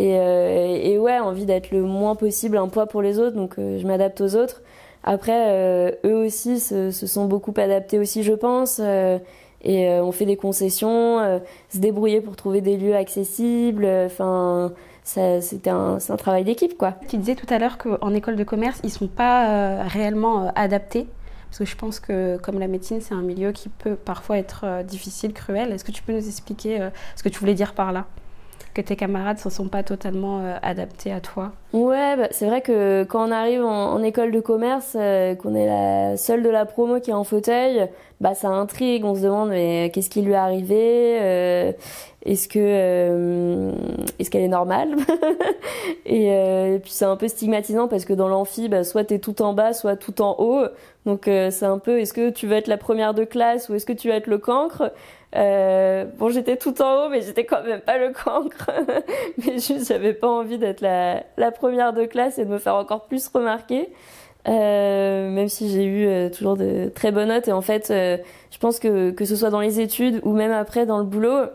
et, 0.04 0.92
et, 0.94 0.98
ouais, 0.98 1.20
envie 1.20 1.46
d'être 1.46 1.72
le 1.72 1.84
moins 1.84 2.16
possible 2.16 2.58
un 2.58 2.70
poids 2.70 2.88
pour 2.88 3.02
les 3.02 3.20
autres. 3.20 3.36
Donc 3.36 3.56
je 3.58 3.86
m'adapte 3.86 4.20
aux 4.22 4.36
autres. 4.36 4.62
Après, 5.04 5.48
euh, 5.48 5.92
eux 6.06 6.26
aussi 6.26 6.60
se, 6.60 6.92
se, 6.92 7.08
sont 7.08 7.26
beaucoup 7.26 7.54
adaptés 7.58 8.00
aussi, 8.00 8.24
je 8.24 8.34
pense. 8.34 8.80
Euh, 8.80 9.18
et 9.64 9.90
euh, 9.90 10.04
on 10.04 10.12
fait 10.12 10.26
des 10.26 10.38
concessions, 10.38 11.40
se 11.70 11.78
débrouiller 11.78 12.22
pour 12.22 12.36
trouver 12.36 12.62
des 12.62 12.78
lieux 12.78 12.96
accessibles. 12.96 13.86
Enfin, 14.06 14.72
c'était 15.04 15.70
un, 15.70 15.98
un 16.08 16.18
travail 16.18 16.44
d'équipe, 16.44 16.78
quoi. 16.78 16.96
Tu 17.08 17.18
disais 17.18 17.36
tout 17.36 17.52
à 17.54 17.60
l'heure 17.60 17.78
qu'en 17.78 18.14
école 18.14 18.36
de 18.36 18.44
commerce, 18.44 18.80
ils 18.84 18.92
sont 18.92 19.08
pas 19.08 19.84
réellement 19.84 20.52
adaptés. 20.56 21.08
Parce 21.50 21.60
que 21.60 21.66
je 21.66 21.76
pense 21.76 22.00
que, 22.00 22.38
comme 22.38 22.60
la 22.60 22.68
médecine, 22.68 23.02
c'est 23.02 23.14
un 23.14 23.22
milieu 23.22 23.52
qui 23.52 23.70
peut 23.70 23.96
parfois 23.96 24.38
être 24.38 24.84
difficile, 24.84 25.34
cruel. 25.34 25.72
Est-ce 25.72 25.84
que 25.84 25.92
tu 25.92 26.02
peux 26.02 26.14
nous 26.14 26.28
expliquer 26.28 26.90
ce 27.16 27.24
que 27.24 27.30
tu 27.30 27.40
voulais 27.40 27.56
dire 27.56 27.74
par 27.74 27.92
là? 27.92 28.06
Que 28.74 28.82
tes 28.82 28.96
camarades 28.96 29.38
ne 29.38 29.42
se 29.42 29.50
sont 29.50 29.68
pas 29.68 29.84
totalement 29.84 30.40
euh, 30.40 30.56
adaptés 30.62 31.12
à 31.12 31.20
toi 31.20 31.52
Ouais, 31.74 32.16
bah, 32.18 32.28
c'est 32.32 32.48
vrai 32.48 32.62
que 32.62 33.04
quand 33.04 33.28
on 33.28 33.32
arrive 33.32 33.64
en, 33.64 34.02
école 34.04 34.32
de 34.32 34.40
commerce, 34.40 34.96
euh, 34.96 35.36
qu'on 35.36 35.56
est 35.56 35.66
la 35.66 36.18
seule 36.18 36.44
de 36.44 36.50
la 36.50 36.66
promo 36.66 37.00
qui 37.00 37.12
est 37.12 37.14
en 37.14 37.24
fauteuil, 37.24 37.88
bah 38.20 38.34
ça 38.34 38.50
intrigue. 38.50 39.06
On 39.06 39.16
se 39.16 39.22
demande 39.22 39.50
mais 39.50 39.92
qu'est-ce 39.94 40.10
qui 40.10 40.22
lui 40.22 40.34
est 40.34 40.36
arrivé 40.36 41.18
euh, 41.22 41.72
Est-ce 42.26 42.48
que 42.48 43.72
est-ce 44.20 44.30
qu'elle 44.30 44.44
est 44.44 44.48
normale 44.48 44.96
et, 46.06 46.80
puis 46.82 46.92
c'est 46.92 47.06
un 47.06 47.16
peu 47.16 47.28
stigmatisant 47.28 47.88
parce 47.88 48.06
que 48.06 48.14
dans 48.14 48.28
l'amphi, 48.28 48.70
bah, 48.70 48.84
soit 48.84 49.06
t'es 49.06 49.20
tout 49.20 49.42
en 49.42 49.54
bas, 49.54 49.74
soit 49.74 49.96
tout 49.96 50.22
en 50.22 50.36
haut. 50.40 50.66
Donc 51.06 51.24
c'est 51.26 51.64
un 51.64 51.80
peu 51.80 52.00
est-ce 52.00 52.14
que 52.14 52.30
tu 52.30 52.48
veux 52.48 52.56
être 52.56 52.68
la 52.68 52.78
première 52.78 53.14
de 53.14 53.24
classe 53.24 53.70
ou 53.70 53.76
est-ce 53.76 53.86
que 53.86 53.94
tu 53.94 54.10
vas 54.10 54.16
être 54.16 54.28
le 54.28 54.38
cancre? 54.38 54.92
Euh, 55.36 56.06
bon, 56.18 56.30
j'étais 56.30 56.58
tout 56.58 56.82
en 56.82 57.06
haut, 57.06 57.10
mais 57.10 57.22
j'étais 57.22 57.46
quand 57.46 57.64
même 57.64 57.82
pas 57.82 57.98
le 57.98 58.12
cancre. 58.12 58.70
mais 59.46 59.54
juste, 59.54 59.88
j'avais 59.88 60.14
pas 60.14 60.28
envie 60.28 60.58
d'être 60.58 60.82
la, 60.82 61.52
première 61.52 61.94
de 61.94 62.06
classe 62.06 62.38
et 62.38 62.46
de 62.46 62.50
me 62.50 62.58
faire 62.58 62.76
encore 62.76 63.06
plus 63.06 63.28
remarquer. 63.30 63.90
Euh, 64.48 65.30
même 65.30 65.50
si 65.50 65.70
j'ai 65.70 65.86
eu 65.86 66.08
euh, 66.08 66.30
toujours 66.30 66.58
de 66.58 66.90
très 66.94 67.12
bonnes 67.12 67.30
notes. 67.30 67.48
Et 67.48 67.52
en 67.52 67.62
fait, 67.62 67.92
euh, 67.92 68.18
je 68.52 68.58
pense 68.58 68.80
que 68.80 69.12
que 69.12 69.24
ce 69.24 69.36
soit 69.36 69.52
dans 69.52 69.60
les 69.60 69.80
études 69.80 70.20
ou 70.24 70.34
même 70.34 70.52
après 70.52 70.86
dans 70.88 70.98
le 70.98 71.04
boulot, 71.04 71.46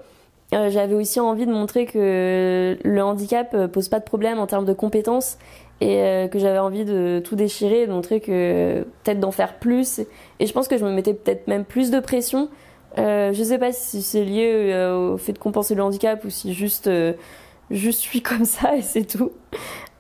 euh, 0.55 0.71
j'avais 0.71 0.95
aussi 0.95 1.19
envie 1.19 1.47
de 1.47 1.53
montrer 1.53 1.87
que 1.87 2.79
le 2.83 3.03
handicap 3.03 3.67
pose 3.73 3.89
pas 3.89 3.99
de 3.99 4.05
problème 4.05 4.39
en 4.39 4.47
termes 4.47 4.65
de 4.65 4.73
compétences 4.73 5.37
et 5.81 6.29
que 6.33 6.39
j'avais 6.39 6.59
envie 6.59 6.87
de 6.87 7.21
tout 7.23 7.37
déchirer, 7.37 7.87
de 7.87 7.93
montrer 7.93 8.21
que 8.21 8.87
peut-être 9.05 9.21
d'en 9.21 9.33
faire 9.33 9.59
plus. 9.59 10.01
Et 10.41 10.47
je 10.47 10.53
pense 10.55 10.69
que 10.69 10.79
je 10.79 10.85
me 10.87 10.91
mettais 10.91 11.13
peut-être 11.13 11.49
même 11.49 11.67
plus 11.67 11.91
de 11.91 12.01
pression 12.01 12.49
euh, 12.99 13.33
je 13.33 13.43
sais 13.43 13.59
pas 13.59 13.73
si 13.73 14.03
c'est 14.03 14.25
lié 14.25 14.73
euh, 14.73 15.13
au 15.13 15.17
fait 15.19 15.33
de 15.33 15.39
compenser 15.39 15.75
le 15.75 15.83
handicap 15.83 16.25
ou 16.25 16.31
si 16.31 16.55
juste 16.55 16.87
euh, 16.87 17.13
je 17.71 17.91
suis 17.91 18.23
comme 18.23 18.45
ça 18.45 18.77
et 18.77 18.83
c'est 18.83 19.05
tout. 19.05 19.33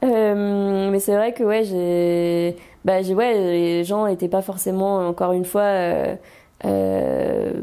Euh, 0.04 0.90
mais 0.90 1.00
c'est 1.00 1.14
vrai 1.14 1.32
que 1.32 1.42
ouais, 1.42 1.64
j'ai, 1.64 2.56
bah 2.84 3.02
j'ai 3.02 3.14
ouais, 3.14 3.34
les 3.34 3.84
gens 3.84 4.06
n'étaient 4.06 4.28
pas 4.28 4.42
forcément 4.42 5.06
encore 5.08 5.32
une 5.32 5.44
fois 5.44 5.72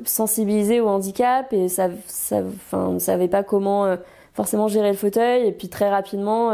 sensibilisés 0.05 0.79
au 0.79 0.87
handicap 0.87 1.51
et 1.51 1.67
ça, 1.67 1.89
ça, 2.05 2.41
enfin, 2.41 2.91
ne 2.93 2.99
savaient 2.99 3.27
pas 3.27 3.43
comment 3.43 3.97
forcément 4.33 4.67
gérer 4.67 4.91
le 4.91 4.97
fauteuil 4.97 5.47
et 5.47 5.51
puis 5.51 5.69
très 5.69 5.89
rapidement. 5.89 6.51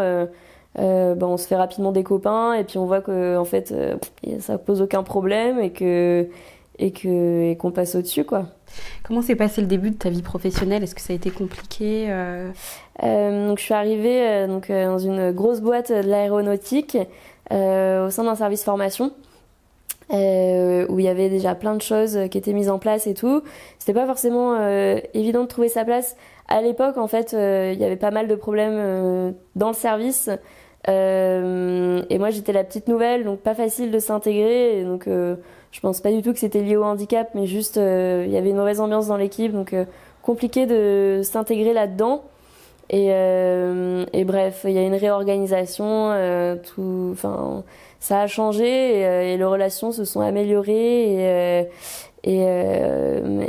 Euh, 0.77 1.15
bah, 1.15 1.27
on 1.27 1.37
se 1.37 1.47
fait 1.47 1.55
rapidement 1.55 1.91
des 1.91 2.03
copains 2.03 2.53
et 2.53 2.63
puis 2.63 2.77
on 2.77 2.85
voit 2.85 3.01
que 3.01 3.37
en 3.37 3.45
fait 3.45 3.73
ça 4.39 4.57
pose 4.57 4.81
aucun 4.81 5.03
problème 5.03 5.59
et 5.59 5.71
que 5.71 6.29
et 6.79 6.91
que 6.91 7.51
et 7.51 7.57
qu'on 7.57 7.71
passe 7.71 7.95
au 7.95 8.01
dessus 8.01 8.23
quoi. 8.23 8.45
Comment 9.03 9.21
s'est 9.21 9.35
passé 9.35 9.61
le 9.61 9.67
début 9.67 9.91
de 9.91 9.95
ta 9.95 10.09
vie 10.09 10.21
professionnelle? 10.21 10.83
Est-ce 10.83 10.95
que 10.95 11.01
ça 11.01 11.13
a 11.13 11.15
été 11.15 11.29
compliqué 11.31 12.07
euh... 12.09 12.49
Euh, 13.03 13.47
donc, 13.47 13.59
Je 13.59 13.63
suis 13.63 13.73
arrivée 13.73 14.27
euh, 14.27 14.47
donc, 14.47 14.69
dans 14.69 14.99
une 14.99 15.31
grosse 15.31 15.61
boîte 15.61 15.91
de 15.91 16.07
l'aéronautique 16.07 16.97
au 17.51 18.09
sein 18.09 18.23
d'un 18.23 18.35
service 18.35 18.63
formation. 18.63 19.11
où 20.11 20.99
il 20.99 21.01
y 21.01 21.07
avait 21.07 21.29
déjà 21.29 21.55
plein 21.55 21.75
de 21.75 21.81
choses 21.81 22.19
qui 22.29 22.37
étaient 22.37 22.53
mises 22.53 22.69
en 22.69 22.79
place 22.79 23.07
et 23.07 23.13
tout. 23.13 23.41
C'était 23.79 23.93
pas 23.93 24.05
forcément 24.05 24.55
évident 25.13 25.43
de 25.43 25.47
trouver 25.47 25.69
sa 25.69 25.83
place. 25.83 26.15
À 26.47 26.61
l'époque, 26.61 26.97
en 26.97 27.07
fait, 27.07 27.31
il 27.33 27.79
y 27.79 27.83
avait 27.83 27.95
pas 27.95 28.11
mal 28.11 28.27
de 28.27 28.35
problèmes 28.35 29.33
dans 29.55 29.69
le 29.69 29.75
service. 29.75 30.29
Et 30.87 32.17
moi, 32.17 32.29
j'étais 32.29 32.53
la 32.53 32.63
petite 32.63 32.87
nouvelle, 32.87 33.23
donc 33.23 33.39
pas 33.39 33.55
facile 33.55 33.91
de 33.91 33.99
s'intégrer. 33.99 34.83
Donc, 34.83 35.07
je 35.71 35.79
pense 35.81 36.01
pas 36.01 36.11
du 36.11 36.21
tout 36.21 36.33
que 36.33 36.39
c'était 36.39 36.61
lié 36.61 36.75
au 36.75 36.83
handicap, 36.83 37.29
mais 37.35 37.45
juste 37.45 37.77
euh, 37.77 38.23
il 38.25 38.33
y 38.33 38.37
avait 38.37 38.49
une 38.49 38.57
mauvaise 38.57 38.79
ambiance 38.79 39.07
dans 39.07 39.17
l'équipe, 39.17 39.51
donc 39.51 39.73
euh, 39.73 39.85
compliqué 40.23 40.65
de 40.65 41.21
s'intégrer 41.23 41.73
là-dedans. 41.73 42.23
Et, 42.89 43.09
euh, 43.11 44.03
et, 44.13 44.23
bref, 44.23 44.61
il 44.63 44.71
y 44.71 44.79
a 44.79 44.81
une 44.81 44.95
réorganisation, 44.95 46.11
tout, 46.63 47.09
enfin, 47.11 47.63
ça 47.99 48.21
a 48.21 48.27
changé 48.27 49.01
et, 49.01 49.37
les 49.37 49.43
relations 49.43 49.91
se 49.91 50.05
sont 50.05 50.21
améliorées 50.21 51.61
et, 51.63 51.69
et, 52.23 52.45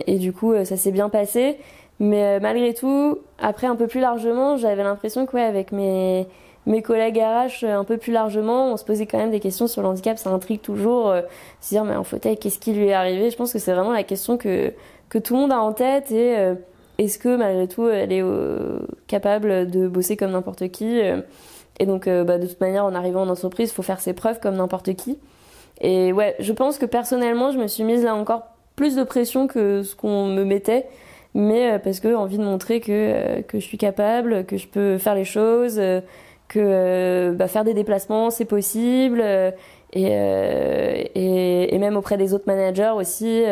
et 0.06 0.18
du 0.18 0.34
coup, 0.34 0.52
ça 0.66 0.76
s'est 0.76 0.90
bien 0.90 1.08
passé. 1.08 1.56
Mais 2.00 2.38
malgré 2.38 2.74
tout, 2.74 3.18
après 3.38 3.66
un 3.66 3.76
peu 3.76 3.86
plus 3.86 4.00
largement, 4.00 4.58
j'avais 4.58 4.82
l'impression 4.82 5.24
que 5.24 5.36
ouais, 5.36 5.42
avec 5.42 5.72
mes 5.72 6.26
mes 6.70 6.82
collègues 6.82 7.18
RH 7.18 7.64
un 7.64 7.84
peu 7.84 7.96
plus 7.96 8.12
largement, 8.12 8.72
on 8.72 8.76
se 8.76 8.84
posait 8.84 9.06
quand 9.06 9.18
même 9.18 9.30
des 9.30 9.40
questions 9.40 9.66
sur 9.66 9.82
le 9.82 9.88
handicap. 9.88 10.18
Ça 10.18 10.30
intrigue 10.30 10.60
toujours, 10.60 11.14
se 11.60 11.68
dire 11.68 11.84
mais 11.84 11.96
en 11.96 12.04
fauteuil, 12.04 12.36
qu'est-ce 12.36 12.58
qui 12.58 12.72
lui 12.72 12.86
est 12.86 12.92
arrivé? 12.92 13.30
Je 13.30 13.36
pense 13.36 13.52
que 13.52 13.58
c'est 13.58 13.72
vraiment 13.72 13.92
la 13.92 14.04
question 14.04 14.36
que 14.36 14.72
que 15.08 15.18
tout 15.18 15.34
le 15.34 15.40
monde 15.40 15.52
a 15.52 15.60
en 15.60 15.72
tête 15.72 16.12
et 16.12 16.36
est-ce 16.98 17.18
que 17.18 17.36
malgré 17.36 17.66
tout 17.66 17.88
elle 17.88 18.12
est 18.12 18.24
capable 19.08 19.68
de 19.68 19.88
bosser 19.88 20.16
comme 20.16 20.30
n'importe 20.30 20.68
qui 20.68 21.00
Et 21.00 21.86
donc 21.86 22.08
bah, 22.08 22.38
de 22.38 22.46
toute 22.46 22.60
manière, 22.60 22.84
en 22.84 22.94
arrivant 22.94 23.22
en 23.22 23.28
entreprise, 23.28 23.70
il 23.70 23.74
faut 23.74 23.82
faire 23.82 24.00
ses 24.00 24.12
preuves 24.12 24.38
comme 24.38 24.56
n'importe 24.56 24.94
qui. 24.94 25.18
Et 25.80 26.12
ouais, 26.12 26.36
je 26.38 26.52
pense 26.52 26.78
que 26.78 26.86
personnellement, 26.86 27.50
je 27.52 27.58
me 27.58 27.66
suis 27.66 27.84
mise 27.84 28.04
là 28.04 28.14
encore 28.14 28.42
plus 28.76 28.96
de 28.96 29.02
pression 29.02 29.46
que 29.46 29.82
ce 29.82 29.94
qu'on 29.94 30.26
me 30.26 30.44
mettait, 30.44 30.86
mais 31.34 31.72
euh, 31.72 31.78
parce 31.78 32.00
que 32.00 32.14
envie 32.14 32.38
de 32.38 32.44
montrer 32.44 32.80
que, 32.80 32.90
euh, 32.90 33.42
que 33.42 33.58
je 33.58 33.64
suis 33.64 33.78
capable, 33.78 34.44
que 34.44 34.56
je 34.56 34.66
peux 34.66 34.98
faire 34.98 35.14
les 35.14 35.24
choses, 35.24 35.78
euh, 35.78 36.00
que 36.50 37.32
bah, 37.32 37.48
faire 37.48 37.64
des 37.64 37.74
déplacements 37.74 38.30
c'est 38.30 38.44
possible, 38.44 39.22
et, 39.92 40.02
et, 40.02 41.74
et, 41.74 41.78
même 41.78 41.96
auprès 41.96 42.16
des 42.16 42.34
autres 42.34 42.44
managers 42.46 42.92
aussi. 42.94 43.42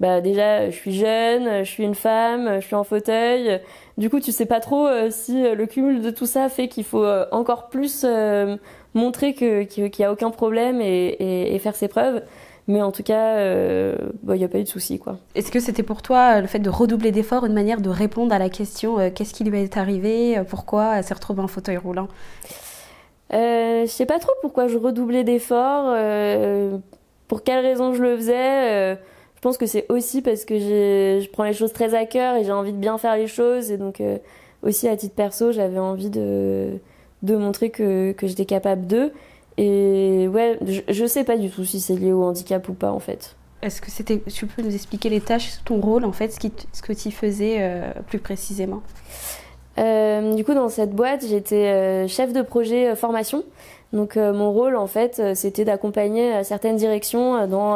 bah 0.00 0.20
déjà, 0.20 0.70
je 0.70 0.76
suis 0.76 0.94
jeune, 0.94 1.64
je 1.64 1.70
suis 1.70 1.84
une 1.84 1.94
femme, 1.94 2.60
je 2.60 2.66
suis 2.66 2.76
en 2.76 2.84
fauteuil. 2.84 3.60
Du 3.98 4.08
coup, 4.10 4.20
tu 4.20 4.32
sais 4.32 4.46
pas 4.46 4.60
trop 4.60 4.88
si 5.10 5.42
le 5.42 5.66
cumul 5.66 6.00
de 6.00 6.10
tout 6.10 6.26
ça 6.26 6.48
fait 6.48 6.68
qu'il 6.68 6.84
faut 6.84 7.06
encore 7.32 7.68
plus 7.68 8.06
montrer 8.94 9.34
qu'il 9.34 9.66
que, 9.68 9.98
n'y 9.98 10.04
a 10.04 10.12
aucun 10.12 10.30
problème 10.30 10.80
et, 10.80 11.54
et, 11.54 11.58
faire 11.58 11.76
ses 11.76 11.88
preuves. 11.88 12.22
Mais 12.66 12.80
en 12.80 12.92
tout 12.92 13.02
cas, 13.02 13.36
euh, 13.36 13.94
bah, 14.22 14.36
il 14.36 14.38
n'y 14.38 14.44
a 14.44 14.48
pas 14.48 14.58
eu 14.58 14.62
de 14.62 14.68
souci. 14.68 14.98
quoi. 14.98 15.18
Est-ce 15.34 15.50
que 15.50 15.60
c'était 15.60 15.82
pour 15.82 16.00
toi 16.00 16.40
le 16.40 16.46
fait 16.46 16.60
de 16.60 16.70
redoubler 16.70 17.12
d'efforts 17.12 17.44
une 17.44 17.52
manière 17.52 17.80
de 17.80 17.90
répondre 17.90 18.32
à 18.34 18.38
la 18.38 18.48
question 18.48 18.98
euh, 18.98 19.10
qu'est-ce 19.14 19.34
qui 19.34 19.44
lui 19.44 19.58
est 19.60 19.76
arrivé 19.76 20.38
euh, 20.38 20.44
Pourquoi 20.44 20.96
elle 20.96 21.04
s'est 21.04 21.14
retrouvée 21.14 21.42
en 21.42 21.46
fauteuil 21.48 21.76
roulant? 21.76 22.08
Euh, 23.32 23.82
Je 23.82 23.90
sais 23.90 24.06
pas 24.06 24.18
trop 24.18 24.32
pourquoi 24.40 24.68
je 24.68 24.78
redoublais 24.78 25.24
d'efforts. 25.24 25.94
pour 27.28 27.42
quelles 27.42 27.64
raisons 27.64 27.92
je 27.92 28.02
le 28.02 28.16
faisais 28.16 28.94
Je 29.34 29.40
pense 29.42 29.58
que 29.58 29.66
c'est 29.66 29.84
aussi 29.90 30.22
parce 30.22 30.44
que 30.46 30.58
je 30.58 31.30
prends 31.30 31.44
les 31.44 31.52
choses 31.52 31.72
très 31.72 31.94
à 31.94 32.06
cœur 32.06 32.36
et 32.36 32.44
j'ai 32.44 32.52
envie 32.52 32.72
de 32.72 32.78
bien 32.78 32.96
faire 32.96 33.16
les 33.16 33.26
choses. 33.26 33.70
Et 33.70 33.76
donc, 33.76 34.02
aussi 34.62 34.88
à 34.88 34.96
titre 34.96 35.14
perso, 35.14 35.52
j'avais 35.52 35.78
envie 35.78 36.10
de 36.10 36.78
de 37.22 37.36
montrer 37.36 37.70
que, 37.70 38.12
que 38.12 38.26
j'étais 38.26 38.44
capable 38.44 38.86
d'eux. 38.86 39.10
Et 39.56 40.28
ouais, 40.28 40.58
je, 40.66 40.80
je 40.88 41.06
sais 41.06 41.24
pas 41.24 41.36
du 41.36 41.50
tout 41.50 41.64
si 41.64 41.80
c'est 41.80 41.94
lié 41.94 42.12
au 42.12 42.24
handicap 42.24 42.68
ou 42.68 42.74
pas 42.74 42.90
en 42.90 42.98
fait. 42.98 43.36
Est-ce 43.62 43.80
que 43.80 43.90
c'était, 43.90 44.20
tu 44.20 44.46
peux 44.46 44.62
nous 44.62 44.74
expliquer 44.74 45.08
les 45.08 45.20
tâches, 45.20 45.52
ton 45.64 45.80
rôle 45.80 46.04
en 46.04 46.12
fait, 46.12 46.32
ce, 46.32 46.38
qui, 46.38 46.52
ce 46.72 46.82
que 46.82 46.92
tu 46.92 47.10
faisais 47.10 47.56
euh, 47.60 47.92
plus 48.08 48.18
précisément? 48.18 48.82
Euh, 49.78 50.34
Du 50.34 50.44
coup, 50.44 50.54
dans 50.54 50.68
cette 50.68 50.90
boîte, 50.90 51.24
j'étais 51.26 51.66
euh, 51.72 52.06
chef 52.06 52.32
de 52.32 52.42
projet 52.42 52.94
formation. 52.94 53.42
Donc, 53.92 54.16
mon 54.16 54.52
rôle 54.52 54.74
en 54.74 54.88
fait, 54.88 55.22
c'était 55.34 55.64
d'accompagner 55.64 56.42
certaines 56.42 56.76
directions 56.76 57.46
dans 57.46 57.74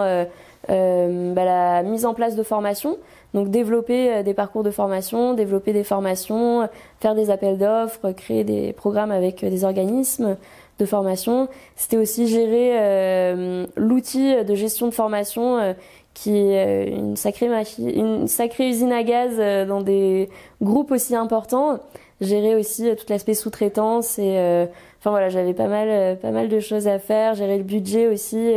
bah, 0.68 1.44
la 1.44 1.82
mise 1.84 2.04
en 2.04 2.12
place 2.12 2.34
de 2.34 2.42
formation. 2.42 2.98
Donc 3.34 3.50
développer 3.50 4.24
des 4.24 4.34
parcours 4.34 4.64
de 4.64 4.72
formation, 4.72 5.34
développer 5.34 5.72
des 5.72 5.84
formations, 5.84 6.68
faire 6.98 7.14
des 7.14 7.30
appels 7.30 7.56
d'offres, 7.56 8.10
créer 8.10 8.42
des 8.42 8.72
programmes 8.72 9.12
avec 9.12 9.44
des 9.44 9.62
organismes 9.64 10.36
de 10.78 10.86
formation. 10.86 11.48
C'était 11.76 11.96
aussi 11.96 12.28
gérer 12.28 12.72
euh, 12.74 13.66
l'outil 13.76 14.44
de 14.44 14.54
gestion 14.54 14.86
de 14.86 14.94
formation 14.94 15.74
qui 16.14 16.36
est 16.36 16.88
une 16.88 17.16
sacrée, 17.16 17.48
une 17.78 18.26
sacrée 18.26 18.68
usine 18.68 18.92
à 18.92 19.02
gaz 19.02 19.36
dans 19.68 19.82
des 19.82 20.28
groupes 20.60 20.90
aussi 20.90 21.14
importants. 21.14 21.78
Gérer 22.20 22.56
aussi 22.56 22.88
tout 22.96 23.06
l'aspect 23.08 23.34
sous-traitance 23.34 24.18
et 24.18 24.66
enfin 24.98 25.10
voilà, 25.10 25.28
j'avais 25.28 25.54
pas 25.54 25.68
mal, 25.68 26.18
pas 26.18 26.32
mal 26.32 26.48
de 26.48 26.58
choses 26.58 26.88
à 26.88 26.98
faire. 26.98 27.34
Gérer 27.34 27.58
le 27.58 27.62
budget 27.62 28.08
aussi 28.08 28.52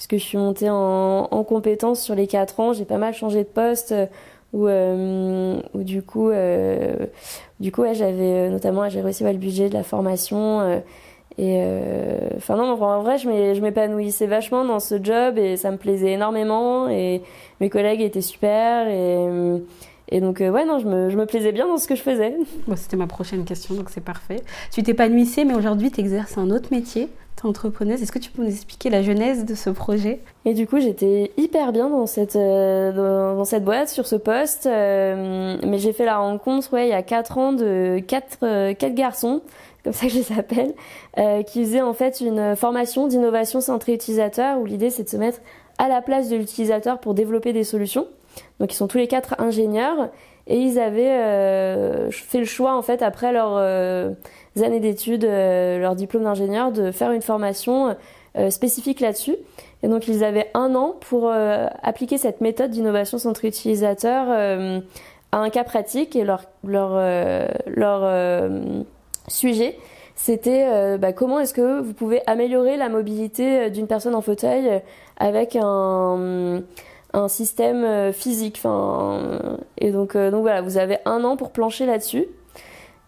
puisque 0.00 0.16
je 0.16 0.28
suis 0.28 0.38
montée 0.38 0.70
en, 0.70 1.28
en 1.30 1.94
sur 1.94 2.14
les 2.14 2.26
quatre 2.26 2.58
ans. 2.58 2.72
J'ai 2.72 2.86
pas 2.86 2.96
mal 2.96 3.12
changé 3.12 3.40
de 3.40 3.48
poste. 3.48 3.92
Euh, 3.92 4.06
où, 4.52 4.66
euh, 4.66 5.60
où 5.74 5.82
du 5.84 6.02
coup, 6.02 6.30
euh, 6.30 7.06
du 7.60 7.70
coup, 7.70 7.82
ouais, 7.82 7.94
j'avais 7.94 8.48
notamment 8.48 8.88
j'ai 8.88 9.00
réussi 9.00 9.22
le 9.22 9.34
budget 9.34 9.68
de 9.68 9.74
la 9.74 9.84
formation. 9.84 10.82
Et 11.42 11.62
enfin 12.36 12.56
non, 12.56 12.80
en 12.82 13.02
vrai, 13.02 13.18
je 13.18 13.60
m'épanouissais 13.60 14.26
vachement 14.26 14.64
dans 14.64 14.80
ce 14.80 15.02
job 15.02 15.38
et 15.38 15.56
ça 15.56 15.70
me 15.70 15.76
plaisait 15.76 16.12
énormément. 16.12 16.88
Et 16.88 17.22
mes 17.60 17.70
collègues 17.70 18.02
étaient 18.02 18.20
super 18.20 18.88
et 18.88 19.60
et 20.12 20.20
donc, 20.20 20.40
ouais, 20.40 20.64
non, 20.64 20.80
je 20.80 20.88
me, 20.88 21.08
je 21.08 21.16
me, 21.16 21.24
plaisais 21.24 21.52
bien 21.52 21.68
dans 21.68 21.78
ce 21.78 21.86
que 21.86 21.94
je 21.94 22.02
faisais. 22.02 22.34
Bon, 22.66 22.74
C'était 22.74 22.96
ma 22.96 23.06
prochaine 23.06 23.44
question, 23.44 23.76
donc 23.76 23.90
c'est 23.90 24.02
parfait. 24.02 24.42
Tu 24.72 24.82
t'épanouissais, 24.82 25.44
mais 25.44 25.54
aujourd'hui, 25.54 25.92
tu 25.92 26.00
exerces 26.00 26.36
un 26.36 26.50
autre 26.50 26.70
métier 26.72 27.08
entrepreneuse. 27.44 28.02
Est-ce 28.02 28.12
que 28.12 28.18
tu 28.18 28.30
peux 28.30 28.42
nous 28.42 28.50
expliquer 28.50 28.90
la 28.90 29.02
genèse 29.02 29.44
de 29.44 29.54
ce 29.54 29.70
projet? 29.70 30.20
Et 30.44 30.54
du 30.54 30.66
coup, 30.66 30.80
j'étais 30.80 31.32
hyper 31.36 31.72
bien 31.72 31.88
dans 31.88 32.06
cette, 32.06 32.36
euh, 32.36 33.36
dans, 33.36 33.44
cette 33.44 33.64
boîte, 33.64 33.88
sur 33.88 34.06
ce 34.06 34.16
poste. 34.16 34.66
Euh, 34.66 35.56
mais 35.66 35.78
j'ai 35.78 35.92
fait 35.92 36.04
la 36.04 36.18
rencontre, 36.18 36.72
ouais, 36.72 36.86
il 36.86 36.90
y 36.90 36.94
a 36.94 37.02
4 37.02 37.38
ans, 37.38 37.52
de 37.52 38.00
4, 38.06 38.38
euh, 38.42 38.74
quatre 38.74 38.94
garçons, 38.94 39.42
comme 39.84 39.92
ça 39.92 40.06
que 40.06 40.12
je 40.12 40.18
les 40.18 40.38
appelle, 40.38 40.74
qui 41.44 41.64
faisaient 41.64 41.80
en 41.80 41.94
fait 41.94 42.20
une 42.20 42.54
formation 42.56 43.06
d'innovation 43.06 43.60
centrée 43.60 43.94
utilisateur, 43.94 44.58
où 44.58 44.66
l'idée 44.66 44.90
c'est 44.90 45.04
de 45.04 45.08
se 45.08 45.16
mettre 45.16 45.40
à 45.78 45.88
la 45.88 46.02
place 46.02 46.28
de 46.28 46.36
l'utilisateur 46.36 46.98
pour 46.98 47.14
développer 47.14 47.52
des 47.52 47.64
solutions. 47.64 48.06
Donc 48.58 48.72
ils 48.72 48.76
sont 48.76 48.88
tous 48.88 48.98
les 48.98 49.08
quatre 49.08 49.40
ingénieurs 49.40 50.10
et 50.46 50.58
ils 50.58 50.78
avaient 50.78 52.10
fait 52.10 52.38
le 52.38 52.44
choix 52.44 52.76
en 52.76 52.82
fait 52.82 53.02
après 53.02 53.32
leur 53.32 53.56
années 54.58 54.80
d'études, 54.80 55.24
euh, 55.24 55.78
leur 55.78 55.94
diplôme 55.94 56.24
d'ingénieur, 56.24 56.72
de 56.72 56.90
faire 56.90 57.12
une 57.12 57.22
formation 57.22 57.96
euh, 58.36 58.50
spécifique 58.50 59.00
là-dessus. 59.00 59.36
Et 59.82 59.88
donc 59.88 60.08
ils 60.08 60.24
avaient 60.24 60.50
un 60.54 60.74
an 60.74 60.96
pour 61.00 61.28
euh, 61.28 61.66
appliquer 61.82 62.18
cette 62.18 62.40
méthode 62.40 62.70
d'innovation 62.70 63.18
centrée 63.18 63.48
utilisateur 63.48 64.28
à 65.32 65.38
un 65.38 65.50
cas 65.50 65.64
pratique 65.64 66.16
et 66.16 66.24
leur, 66.24 66.42
leur, 66.64 66.90
leur 67.66 68.02
sujet 69.30 69.78
c'était 70.16 70.98
bah, 70.98 71.14
comment 71.14 71.40
est-ce 71.40 71.54
que 71.54 71.80
vous 71.80 71.94
pouvez 71.94 72.20
améliorer 72.26 72.76
la 72.76 72.90
mobilité 72.90 73.70
d'une 73.70 73.86
personne 73.86 74.14
en 74.14 74.20
fauteuil 74.20 74.82
avec 75.16 75.56
un, 75.58 76.62
système 77.28 78.12
physique. 78.12 78.60
Et 79.78 79.90
donc, 79.92 80.16
voilà, 80.16 80.60
vous 80.60 80.76
avez 80.76 80.98
un 81.06 81.24
an 81.24 81.38
pour 81.38 81.52
plancher 81.52 81.86
là-dessus. 81.86 82.26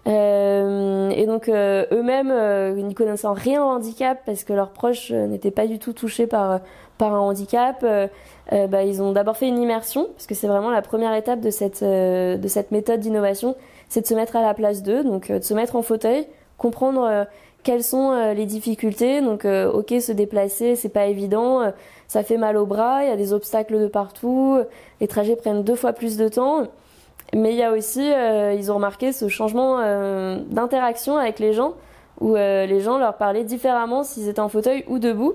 Euh, 0.09 1.11
et 1.11 1.26
donc 1.26 1.49
euh, 1.49 1.87
eux-mêmes, 1.93 2.33
euh, 2.33 2.73
n'y 2.73 2.95
connaissant 2.95 3.35
rien 3.35 3.64
au 3.64 3.69
handicap 3.69 4.19
parce 4.26 4.43
que 4.43 4.52
leurs 4.52 4.71
proches 4.71 5.12
euh, 5.12 5.29
n'étaient 5.29 5.52
pas 5.52 5.69
du 5.69 5.79
tout 5.79 5.93
touchés 5.93 6.26
par 6.26 6.61
par 6.99 7.14
un 7.14 7.21
handicap, 7.21 7.85
bah, 8.52 8.83
ils 8.85 9.02
ont 9.02 9.11
d'abord 9.11 9.37
fait 9.37 9.49
une 9.49 9.59
immersion 9.59 10.07
parce 10.14 10.26
que 10.26 10.35
c'est 10.37 10.47
vraiment 10.47 10.71
la 10.71 10.83
première 10.83 11.14
étape 11.14 11.41
de 11.41 11.50
cette 11.50 11.83
de 11.83 12.49
cette 12.49 12.71
méthode 12.71 13.00
d'innovation, 13.00 13.57
c'est 13.93 14.01
de 14.01 14.07
se 14.07 14.15
mettre 14.15 14.37
à 14.37 14.43
la 14.43 14.55
place 14.55 14.83
d'eux, 14.83 15.05
donc 15.05 15.31
de 15.31 15.43
se 15.43 15.53
mettre 15.53 15.77
en 15.77 15.83
fauteuil, 15.83 16.27
comprendre 16.57 17.27
quelles 17.63 17.85
sont 17.85 18.33
les 18.33 18.47
difficultés. 18.47 19.21
Donc 19.21 19.45
ok, 19.45 19.95
se 20.01 20.13
déplacer, 20.13 20.77
c'est 20.77 20.89
pas 20.89 21.07
évident, 21.07 21.71
ça 22.09 22.23
fait 22.23 22.39
mal 22.39 22.57
au 22.57 22.65
bras, 22.65 23.05
il 23.05 23.09
y 23.09 23.13
a 23.13 23.17
des 23.17 23.35
obstacles 23.35 23.79
de 23.79 23.87
partout, 23.87 24.59
les 25.03 25.09
trajets 25.09 25.37
prennent 25.37 25.63
deux 25.63 25.75
fois 25.75 25.93
plus 25.93 26.17
de 26.17 26.29
temps. 26.29 26.69
Mais 27.35 27.53
il 27.53 27.57
y 27.57 27.63
a 27.63 27.73
aussi, 27.73 28.13
euh, 28.13 28.53
ils 28.53 28.71
ont 28.71 28.75
remarqué 28.75 29.13
ce 29.13 29.29
changement 29.29 29.79
euh, 29.81 30.39
d'interaction 30.51 31.17
avec 31.17 31.39
les 31.39 31.55
gens, 31.55 31.75
où 32.21 32.37
euh, 32.37 32.67
les 32.67 32.81
gens 32.81 32.99
leur 32.99 33.17
parlaient 33.17 33.45
différemment 33.45 34.05
s'ils 34.05 34.29
étaient 34.29 34.41
en 34.41 34.51
fauteuil 34.51 34.85
ou 34.87 34.99
debout. 34.99 35.35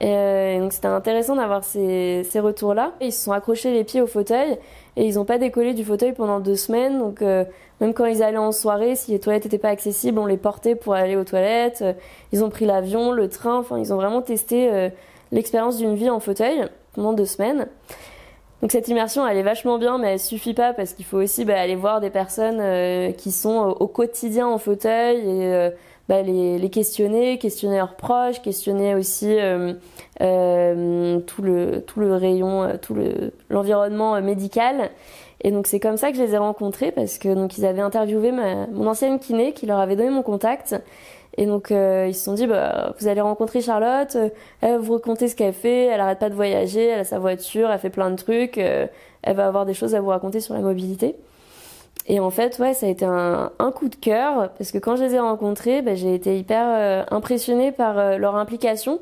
Et, 0.00 0.58
donc 0.60 0.72
c'était 0.72 0.88
intéressant 0.88 1.34
d'avoir 1.34 1.64
ces, 1.64 2.22
ces 2.24 2.38
retours-là. 2.38 2.92
Ils 3.00 3.12
se 3.12 3.24
sont 3.24 3.32
accrochés 3.32 3.72
les 3.72 3.82
pieds 3.82 4.00
au 4.00 4.06
fauteuil 4.06 4.58
et 4.96 5.06
ils 5.06 5.14
n'ont 5.14 5.24
pas 5.24 5.38
décollé 5.38 5.74
du 5.74 5.84
fauteuil 5.84 6.12
pendant 6.12 6.40
deux 6.40 6.56
semaines. 6.56 6.98
Donc 6.98 7.20
même 7.20 7.94
quand 7.94 8.06
ils 8.06 8.22
allaient 8.22 8.36
en 8.36 8.52
soirée, 8.52 8.94
si 8.94 9.10
les 9.10 9.18
toilettes 9.18 9.44
n'étaient 9.44 9.58
pas 9.58 9.70
accessibles, 9.70 10.18
on 10.18 10.26
les 10.26 10.36
portait 10.36 10.76
pour 10.76 10.94
aller 10.94 11.16
aux 11.16 11.24
toilettes. 11.24 11.84
Ils 12.32 12.44
ont 12.44 12.50
pris 12.50 12.64
l'avion, 12.64 13.10
le 13.10 13.28
train. 13.28 13.58
Enfin, 13.58 13.78
ils 13.78 13.92
ont 13.92 13.96
vraiment 13.96 14.22
testé 14.22 14.90
l'expérience 15.32 15.78
d'une 15.78 15.96
vie 15.96 16.10
en 16.10 16.20
fauteuil 16.20 16.68
pendant 16.94 17.12
deux 17.12 17.26
semaines. 17.26 17.66
Donc 18.64 18.72
cette 18.72 18.88
immersion, 18.88 19.28
elle 19.28 19.36
est 19.36 19.42
vachement 19.42 19.76
bien, 19.76 19.98
mais 19.98 20.12
elle 20.12 20.18
suffit 20.18 20.54
pas 20.54 20.72
parce 20.72 20.94
qu'il 20.94 21.04
faut 21.04 21.18
aussi 21.18 21.44
bah, 21.44 21.60
aller 21.60 21.74
voir 21.74 22.00
des 22.00 22.08
personnes 22.08 22.60
euh, 22.60 23.12
qui 23.12 23.30
sont 23.30 23.76
au 23.78 23.86
quotidien 23.86 24.46
en 24.46 24.56
fauteuil 24.56 25.18
et 25.18 25.52
euh, 25.52 25.68
bah, 26.08 26.22
les, 26.22 26.58
les, 26.58 26.70
questionner, 26.70 27.38
questionner 27.38 27.76
leurs 27.76 27.96
proches, 27.96 28.42
questionner 28.42 28.94
aussi 28.94 29.36
euh, 29.38 31.20
tout 31.20 31.42
le 31.42 31.82
tout 31.86 32.00
le 32.00 32.14
rayon, 32.14 32.78
tout 32.80 32.94
le 32.94 33.32
l'environnement 33.50 34.20
médical. 34.20 34.90
Et 35.42 35.50
donc 35.50 35.66
c'est 35.66 35.80
comme 35.80 35.96
ça 35.96 36.10
que 36.10 36.16
je 36.16 36.22
les 36.22 36.34
ai 36.34 36.38
rencontrés 36.38 36.90
parce 36.90 37.18
que 37.18 37.34
donc 37.34 37.58
ils 37.58 37.66
avaient 37.66 37.82
interviewé 37.82 38.32
ma, 38.32 38.66
mon 38.68 38.86
ancienne 38.86 39.18
kiné 39.18 39.52
qui 39.52 39.66
leur 39.66 39.78
avait 39.78 39.96
donné 39.96 40.10
mon 40.10 40.22
contact 40.22 40.74
et 41.36 41.46
donc 41.46 41.70
euh, 41.70 42.06
ils 42.08 42.14
se 42.14 42.24
sont 42.24 42.34
dit 42.34 42.46
bah 42.46 42.94
vous 42.98 43.08
allez 43.08 43.20
rencontrer 43.20 43.60
Charlotte, 43.60 44.14
euh, 44.16 44.28
elle 44.60 44.72
va 44.72 44.78
vous 44.78 44.92
raconter 44.94 45.28
ce 45.28 45.34
qu'elle 45.34 45.52
fait, 45.52 45.86
elle 45.86 46.00
arrête 46.00 46.18
pas 46.18 46.30
de 46.30 46.34
voyager, 46.34 46.86
elle 46.86 47.00
a 47.00 47.04
sa 47.04 47.18
voiture, 47.18 47.70
elle 47.70 47.78
fait 47.78 47.90
plein 47.90 48.10
de 48.10 48.16
trucs, 48.16 48.58
euh, 48.58 48.86
elle 49.22 49.36
va 49.36 49.46
avoir 49.46 49.66
des 49.66 49.74
choses 49.74 49.94
à 49.94 50.00
vous 50.00 50.10
raconter 50.10 50.40
sur 50.40 50.54
la 50.54 50.60
mobilité. 50.60 51.16
Et 52.06 52.20
en 52.20 52.30
fait, 52.30 52.58
ouais, 52.58 52.74
ça 52.74 52.86
a 52.86 52.88
été 52.90 53.04
un, 53.04 53.50
un, 53.58 53.72
coup 53.72 53.88
de 53.88 53.94
cœur 53.96 54.50
parce 54.58 54.72
que 54.72 54.78
quand 54.78 54.96
je 54.96 55.04
les 55.04 55.14
ai 55.14 55.18
rencontrés, 55.18 55.80
bah, 55.80 55.94
j'ai 55.94 56.14
été 56.14 56.38
hyper 56.38 56.66
euh, 56.66 57.04
impressionnée 57.10 57.72
par 57.72 57.98
euh, 57.98 58.18
leur 58.18 58.36
implication. 58.36 59.00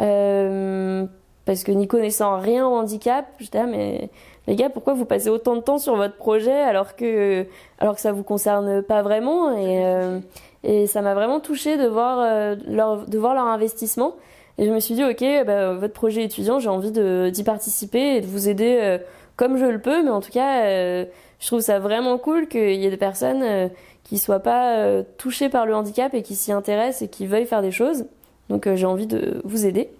Euh, 0.00 1.06
parce 1.44 1.62
que 1.62 1.70
n'y 1.70 1.86
connaissant 1.86 2.38
rien 2.38 2.66
au 2.66 2.72
handicap, 2.72 3.26
j'étais 3.38 3.58
là, 3.58 3.66
mais 3.66 4.10
les 4.48 4.56
gars, 4.56 4.70
pourquoi 4.70 4.94
vous 4.94 5.04
passez 5.04 5.28
autant 5.28 5.54
de 5.54 5.60
temps 5.60 5.78
sur 5.78 5.96
votre 5.96 6.16
projet 6.16 6.52
alors 6.52 6.96
que, 6.96 7.46
alors 7.78 7.94
que 7.94 8.00
ça 8.00 8.12
vous 8.12 8.22
concerne 8.22 8.82
pas 8.82 9.02
vraiment 9.02 9.56
et, 9.56 9.84
euh, 9.84 10.18
et 10.64 10.86
ça 10.86 11.02
m'a 11.02 11.14
vraiment 11.14 11.40
touchée 11.40 11.76
de 11.76 11.86
voir, 11.86 12.56
leur, 12.68 13.06
de 13.06 13.18
voir 13.18 13.34
leur 13.34 13.46
investissement. 13.46 14.14
Et 14.58 14.66
je 14.66 14.70
me 14.70 14.80
suis 14.80 14.94
dit, 14.94 15.04
ok, 15.04 15.24
bah, 15.46 15.74
votre 15.74 15.94
projet 15.94 16.22
étudiant, 16.22 16.58
j'ai 16.58 16.68
envie 16.68 16.92
d'y 16.92 17.44
participer 17.44 18.16
et 18.16 18.20
de 18.20 18.26
vous 18.26 18.48
aider 18.48 18.98
comme 19.36 19.56
je 19.56 19.64
le 19.64 19.80
peux, 19.80 20.02
mais 20.02 20.10
en 20.10 20.20
tout 20.20 20.30
cas, 20.30 20.64
euh, 20.64 21.04
je 21.42 21.48
trouve 21.48 21.60
ça 21.60 21.80
vraiment 21.80 22.18
cool 22.18 22.46
qu'il 22.46 22.76
y 22.76 22.86
ait 22.86 22.90
des 22.90 22.96
personnes 22.96 23.42
euh, 23.42 23.68
qui 24.04 24.18
soient 24.18 24.38
pas 24.38 24.76
euh, 24.76 25.02
touchées 25.18 25.48
par 25.48 25.66
le 25.66 25.74
handicap 25.74 26.14
et 26.14 26.22
qui 26.22 26.36
s'y 26.36 26.52
intéressent 26.52 27.02
et 27.02 27.08
qui 27.08 27.26
veuillent 27.26 27.46
faire 27.46 27.62
des 27.62 27.72
choses. 27.72 28.06
Donc 28.48 28.72
j'ai 28.72 28.86
envie 28.86 29.08
de 29.08 29.40
vous 29.42 29.66
aider. 29.66 29.90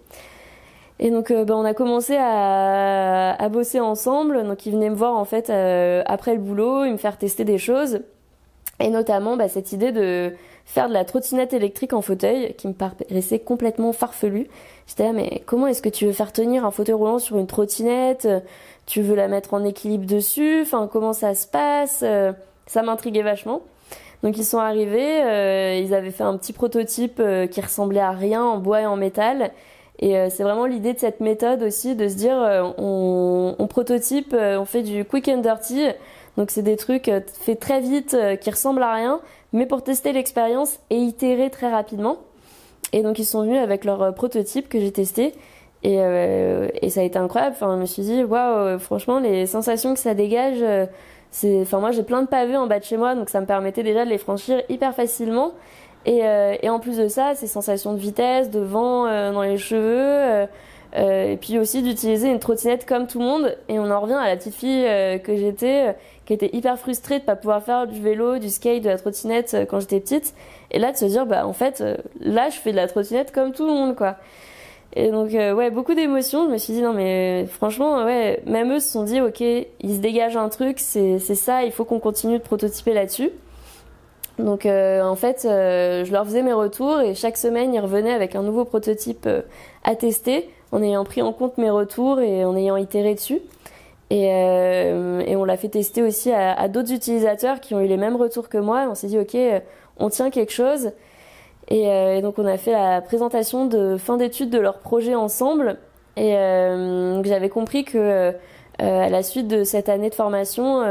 Et 0.99 1.11
donc 1.11 1.33
bah, 1.33 1.55
on 1.57 1.65
a 1.65 1.73
commencé 1.73 2.15
à, 2.17 3.33
à, 3.33 3.49
bosser 3.49 3.81
ensemble. 3.81 4.43
Donc 4.43 4.65
il 4.65 4.71
venait 4.71 4.89
me 4.89 4.95
voir 4.95 5.15
en 5.15 5.25
fait 5.25 5.49
après 6.05 6.33
le 6.33 6.39
boulot, 6.39 6.85
il 6.85 6.93
me 6.93 6.97
faire 6.97 7.17
tester 7.17 7.43
des 7.43 7.57
choses. 7.57 7.99
Et 8.79 8.89
notamment 8.89 9.35
bah, 9.35 9.49
cette 9.49 9.73
idée 9.73 9.91
de 9.91 10.33
faire 10.65 10.87
de 10.87 10.93
la 10.93 11.05
trottinette 11.05 11.53
électrique 11.53 11.93
en 11.93 12.01
fauteuil 12.01 12.53
qui 12.55 12.67
me 12.67 12.73
paraissait 12.73 13.39
complètement 13.39 13.93
farfelu. 13.93 14.47
J'étais 14.87 15.03
là 15.03 15.13
mais 15.13 15.43
comment 15.45 15.67
est-ce 15.67 15.81
que 15.81 15.89
tu 15.89 16.05
veux 16.05 16.13
faire 16.13 16.31
tenir 16.31 16.65
un 16.65 16.71
fauteuil 16.71 16.95
roulant 16.95 17.19
sur 17.19 17.37
une 17.37 17.47
trottinette? 17.47 18.27
Tu 18.85 19.01
veux 19.01 19.15
la 19.15 19.27
mettre 19.27 19.53
en 19.53 19.63
équilibre 19.63 20.05
dessus, 20.05 20.61
enfin 20.61 20.89
comment 20.91 21.13
ça 21.13 21.35
se 21.35 21.47
passe, 21.47 22.01
euh, 22.03 22.33
ça 22.65 22.81
m'intriguait 22.81 23.21
vachement. 23.21 23.61
Donc 24.23 24.37
ils 24.37 24.45
sont 24.45 24.57
arrivés, 24.57 25.23
euh, 25.23 25.79
ils 25.81 25.93
avaient 25.93 26.11
fait 26.11 26.23
un 26.23 26.37
petit 26.37 26.53
prototype 26.53 27.19
euh, 27.19 27.47
qui 27.47 27.61
ressemblait 27.61 28.01
à 28.01 28.11
rien 28.11 28.43
en 28.43 28.57
bois 28.57 28.81
et 28.81 28.85
en 28.85 28.95
métal. 28.95 29.51
Et 29.99 30.15
c'est 30.31 30.43
vraiment 30.43 30.65
l'idée 30.65 30.93
de 30.93 30.99
cette 30.99 31.21
méthode 31.21 31.61
aussi 31.61 31.95
de 31.95 32.09
se 32.09 32.15
dire 32.15 32.35
on, 32.77 33.67
prototype, 33.69 34.35
on 34.35 34.65
fait 34.65 34.81
du 34.81 35.05
quick 35.05 35.29
and 35.29 35.37
dirty. 35.37 35.85
Donc 36.35 36.49
c'est 36.49 36.63
des 36.63 36.75
trucs 36.75 37.09
faits 37.39 37.59
très 37.59 37.79
vite 37.79 38.17
qui 38.41 38.49
ressemblent 38.49 38.83
à 38.83 38.91
rien, 38.91 39.21
mais 39.53 39.65
pour 39.65 39.83
tester 39.83 40.11
l'expérience 40.11 40.79
et 40.89 40.97
itérer 40.97 41.49
très 41.49 41.71
rapidement. 41.71 42.17
Et 42.91 43.01
donc 43.01 43.17
ils 43.17 43.25
sont 43.25 43.43
venus 43.43 43.59
avec 43.59 43.85
leur 43.85 44.13
prototype 44.13 44.67
que 44.67 44.79
j'ai 44.79 44.91
testé 44.91 45.33
et, 45.83 45.97
euh, 45.99 46.69
et 46.81 46.89
ça 46.89 47.01
a 47.01 47.03
été 47.03 47.19
incroyable. 47.19 47.55
Enfin, 47.55 47.75
je 47.75 47.81
me 47.81 47.85
suis 47.85 48.03
dit, 48.03 48.23
waouh, 48.23 48.79
franchement, 48.79 49.19
les 49.19 49.45
sensations 49.45 49.93
que 49.93 49.99
ça 49.99 50.13
dégage, 50.13 50.59
euh, 50.61 50.85
c'est. 51.29 51.61
Enfin, 51.61 51.79
moi, 51.79 51.91
j'ai 51.91 52.03
plein 52.03 52.21
de 52.21 52.27
pavés 52.27 52.55
en 52.55 52.67
bas 52.67 52.79
de 52.79 52.85
chez 52.85 52.97
moi, 52.97 53.15
donc 53.15 53.29
ça 53.29 53.41
me 53.41 53.45
permettait 53.45 53.83
déjà 53.83 54.05
de 54.05 54.09
les 54.09 54.17
franchir 54.17 54.61
hyper 54.69 54.95
facilement. 54.95 55.51
Et, 56.05 56.25
euh, 56.25 56.55
et 56.61 56.69
en 56.69 56.79
plus 56.79 56.97
de 56.97 57.07
ça, 57.07 57.35
ces 57.35 57.47
sensations 57.47 57.93
de 57.93 57.99
vitesse, 57.99 58.49
de 58.49 58.59
vent 58.59 59.05
euh, 59.07 59.31
dans 59.31 59.41
les 59.41 59.57
cheveux, 59.57 60.47
et 60.95 61.37
puis 61.41 61.57
aussi 61.57 61.81
d'utiliser 61.81 62.29
une 62.29 62.39
trottinette 62.39 62.85
comme 62.85 63.07
tout 63.07 63.19
le 63.19 63.25
monde. 63.25 63.57
Et 63.67 63.79
on 63.79 63.89
en 63.89 63.99
revient 63.99 64.13
à 64.13 64.27
la 64.27 64.37
petite 64.37 64.53
fille 64.53 64.83
que 65.23 65.35
j'étais, 65.35 65.95
qui 66.25 66.33
était 66.33 66.49
hyper 66.53 66.77
frustrée 66.77 67.19
de 67.19 67.23
pas 67.23 67.35
pouvoir 67.35 67.63
faire 67.63 67.87
du 67.87 67.99
vélo, 67.99 68.37
du 68.37 68.49
skate, 68.49 68.83
de 68.83 68.89
la 68.89 68.97
trottinette 68.97 69.57
quand 69.69 69.79
j'étais 69.79 69.99
petite. 69.99 70.35
Et 70.69 70.77
là, 70.77 70.91
de 70.91 70.97
se 70.97 71.05
dire, 71.05 71.25
bah 71.25 71.47
en 71.47 71.53
fait, 71.53 71.83
là, 72.19 72.49
je 72.49 72.57
fais 72.57 72.71
de 72.71 72.75
la 72.77 72.87
trottinette 72.87 73.31
comme 73.31 73.53
tout 73.53 73.65
le 73.65 73.73
monde, 73.73 73.95
quoi. 73.95 74.17
Et 74.95 75.09
donc, 75.09 75.33
euh, 75.33 75.53
ouais, 75.53 75.71
beaucoup 75.71 75.95
d'émotions. 75.95 76.45
Je 76.45 76.51
me 76.51 76.57
suis 76.57 76.73
dit, 76.73 76.81
non, 76.81 76.93
mais 76.93 77.45
franchement, 77.47 78.05
ouais, 78.05 78.41
même 78.45 78.71
eux 78.71 78.79
se 78.79 78.91
sont 78.91 79.03
dit, 79.03 79.21
ok, 79.21 79.41
il 79.41 79.95
se 79.95 79.99
dégage 79.99 80.37
un 80.37 80.49
truc, 80.49 80.79
c'est 80.79 81.19
ça, 81.19 81.63
il 81.63 81.71
faut 81.71 81.85
qu'on 81.85 81.99
continue 81.99 82.37
de 82.37 82.43
prototyper 82.43 82.93
là-dessus. 82.93 83.31
Donc, 84.39 84.65
euh, 84.65 85.01
en 85.01 85.15
fait, 85.15 85.45
euh, 85.45 86.05
je 86.05 86.11
leur 86.11 86.25
faisais 86.25 86.41
mes 86.41 86.53
retours 86.53 87.01
et 87.01 87.15
chaque 87.15 87.37
semaine, 87.37 87.73
ils 87.73 87.79
revenaient 87.79 88.13
avec 88.13 88.35
un 88.35 88.43
nouveau 88.43 88.65
prototype 88.65 89.27
à 89.83 89.95
tester 89.95 90.49
en 90.73 90.83
ayant 90.83 91.05
pris 91.05 91.21
en 91.21 91.31
compte 91.31 91.57
mes 91.57 91.69
retours 91.69 92.19
et 92.19 92.43
en 92.43 92.57
ayant 92.57 92.75
itéré 92.75 93.15
dessus. 93.15 93.39
Et, 94.09 94.25
et 94.25 95.35
on 95.35 95.43
l'a 95.43 95.57
fait 95.57 95.69
tester 95.69 96.03
aussi 96.03 96.31
à, 96.31 96.67
d'autres 96.67 96.91
utilisateurs 96.91 97.61
qui 97.61 97.73
ont 97.73 97.79
eu 97.79 97.87
les 97.87 97.97
mêmes 97.97 98.15
retours 98.15 98.49
que 98.49 98.59
moi. 98.59 98.85
On 98.89 98.93
s'est 98.93 99.07
dit, 99.07 99.17
ok, 99.17 99.35
on 99.97 100.09
tient 100.09 100.29
quelque 100.29 100.51
chose. 100.51 100.91
Euh, 101.71 102.17
et, 102.17 102.21
donc 102.21 102.39
on 102.39 102.45
a 102.45 102.57
fait 102.57 102.71
la 102.71 103.01
présentation 103.01 103.65
de 103.65 103.97
fin 103.97 104.17
d'études 104.17 104.49
de 104.49 104.59
leur 104.59 104.79
projet 104.79 105.15
ensemble. 105.15 105.77
Et 106.17 106.35
euh, 106.35 107.23
j'avais 107.23 107.49
compris 107.49 107.85
que 107.85 107.97
euh, 107.97 108.31
à 108.79 109.09
la 109.09 109.23
suite 109.23 109.47
de 109.47 109.63
cette 109.63 109.89
année 109.89 110.09
de 110.09 110.15
formation, 110.15 110.81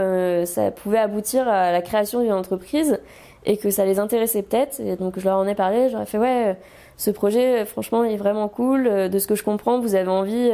ça 0.47 0.71
pouvait 0.71 0.99
aboutir 0.99 1.49
à 1.49 1.73
la 1.73 1.83
création 1.83 2.21
d'une 2.21 2.33
entreprise 2.33 3.01
et 3.45 3.57
que 3.57 3.71
ça 3.71 3.85
les 3.85 3.99
intéressait 3.99 4.43
peut-être. 4.43 4.81
Et 4.81 4.97
donc 4.97 5.19
je 5.19 5.25
leur 5.25 5.39
en 5.39 5.47
ai 5.47 5.55
parlé, 5.55 5.89
j'aurais 5.91 6.07
fait 6.07 6.19
ouais, 6.19 6.57
ce 6.97 7.11
projet 7.11 7.65
franchement 7.65 8.05
il 8.05 8.13
est 8.13 8.17
vraiment 8.17 8.49
cool. 8.49 8.85
De 9.11 9.19
ce 9.19 9.27
que 9.27 9.35
je 9.35 9.45
comprends, 9.45 9.81
vous 9.81 9.95
avez 9.95 10.11
envie 10.11 10.51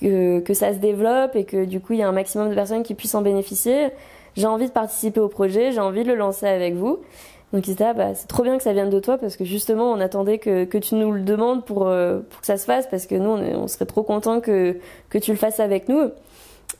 que, 0.00 0.40
que 0.40 0.54
ça 0.54 0.72
se 0.72 0.78
développe 0.78 1.36
et 1.36 1.44
que 1.44 1.64
du 1.64 1.80
coup 1.80 1.92
il 1.92 2.00
y 2.00 2.02
a 2.02 2.08
un 2.08 2.12
maximum 2.12 2.50
de 2.50 2.54
personnes 2.54 2.82
qui 2.82 2.94
puissent 2.94 3.14
en 3.14 3.22
bénéficier. 3.22 3.88
J'ai 4.36 4.46
envie 4.46 4.66
de 4.66 4.72
participer 4.72 5.20
au 5.20 5.28
projet, 5.28 5.72
j'ai 5.72 5.80
envie 5.80 6.02
de 6.02 6.08
le 6.08 6.14
lancer 6.14 6.46
avec 6.46 6.74
vous. 6.74 7.00
Donc 7.52 7.68
ils 7.68 7.76
bah, 7.76 8.14
c'est 8.14 8.26
trop 8.26 8.42
bien 8.42 8.56
que 8.56 8.62
ça 8.62 8.72
vienne 8.72 8.90
de 8.90 8.98
toi 8.98 9.18
parce 9.18 9.36
que 9.36 9.44
justement 9.44 9.92
on 9.92 10.00
attendait 10.00 10.38
que, 10.38 10.64
que 10.64 10.78
tu 10.78 10.96
nous 10.96 11.12
le 11.12 11.20
demandes 11.20 11.64
pour, 11.64 11.86
euh, 11.86 12.18
pour 12.28 12.40
que 12.40 12.46
ça 12.46 12.56
se 12.56 12.64
fasse 12.64 12.88
parce 12.88 13.06
que 13.06 13.14
nous 13.14 13.30
on, 13.30 13.68
serait 13.68 13.86
trop 13.86 14.02
content 14.02 14.40
que, 14.40 14.76
que 15.08 15.18
tu 15.18 15.30
le 15.30 15.36
fasses 15.36 15.60
avec 15.60 15.88
nous. 15.88 16.10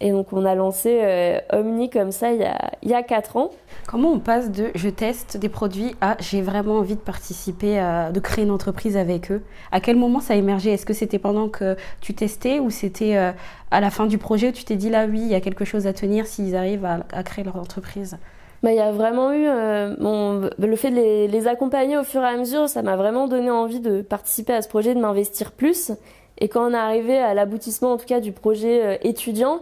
Et 0.00 0.10
donc 0.10 0.32
on 0.32 0.44
a 0.44 0.54
lancé 0.54 1.00
euh, 1.02 1.38
Omni 1.52 1.88
comme 1.88 2.12
ça 2.12 2.30
il 2.32 2.40
y, 2.40 2.44
a, 2.44 2.72
il 2.82 2.90
y 2.90 2.94
a 2.94 3.02
4 3.02 3.36
ans. 3.36 3.50
Comment 3.86 4.10
on 4.10 4.18
passe 4.18 4.50
de 4.50 4.70
je 4.74 4.88
teste 4.88 5.38
des 5.38 5.48
produits 5.48 5.94
à 6.00 6.16
j'ai 6.20 6.42
vraiment 6.42 6.78
envie 6.78 6.96
de 6.96 7.00
participer, 7.00 7.78
à, 7.78 8.10
de 8.10 8.20
créer 8.20 8.44
une 8.44 8.50
entreprise 8.50 8.96
avec 8.96 9.30
eux 9.30 9.42
À 9.72 9.80
quel 9.80 9.96
moment 9.96 10.20
ça 10.20 10.34
a 10.34 10.36
émergé? 10.36 10.72
Est-ce 10.72 10.84
que 10.84 10.92
c'était 10.92 11.18
pendant 11.18 11.48
que 11.48 11.76
tu 12.00 12.14
testais 12.14 12.58
ou 12.58 12.68
c'était 12.68 13.16
euh, 13.16 13.32
à 13.70 13.80
la 13.80 13.90
fin 13.90 14.06
du 14.06 14.18
projet 14.18 14.48
où 14.48 14.52
tu 14.52 14.64
t'es 14.64 14.76
dit 14.76 14.90
là 14.90 15.06
oui 15.06 15.20
il 15.20 15.28
y 15.28 15.34
a 15.34 15.40
quelque 15.40 15.64
chose 15.64 15.86
à 15.86 15.92
tenir 15.92 16.26
s'ils 16.26 16.56
arrivent 16.56 16.84
à, 16.84 17.00
à 17.12 17.22
créer 17.22 17.44
leur 17.44 17.56
entreprise? 17.56 18.18
Bah, 18.62 18.72
il 18.72 18.76
y 18.76 18.80
a 18.80 18.90
vraiment 18.90 19.32
eu 19.32 19.46
euh, 19.46 19.94
bon, 19.98 20.50
le 20.58 20.76
fait 20.76 20.90
de 20.90 20.96
les, 20.96 21.28
les, 21.28 21.46
accompagner 21.46 21.96
au 21.98 22.04
fur 22.04 22.22
et 22.22 22.26
à 22.26 22.36
mesure, 22.36 22.68
ça 22.68 22.82
m'a 22.82 22.96
vraiment 22.96 23.28
donné 23.28 23.50
envie 23.50 23.80
de 23.80 24.02
participer 24.02 24.54
à 24.54 24.62
ce 24.62 24.68
projet, 24.68 24.94
de 24.94 25.00
m'investir 25.00 25.52
plus. 25.52 25.92
Et 26.38 26.48
quand 26.48 26.68
on 26.68 26.74
est 26.74 26.76
arrivé 26.76 27.16
à 27.18 27.34
l'aboutissement, 27.34 27.92
en 27.92 27.96
tout 27.96 28.06
cas, 28.06 28.20
du 28.20 28.32
projet 28.32 28.84
euh, 28.84 28.96
étudiant, 29.02 29.60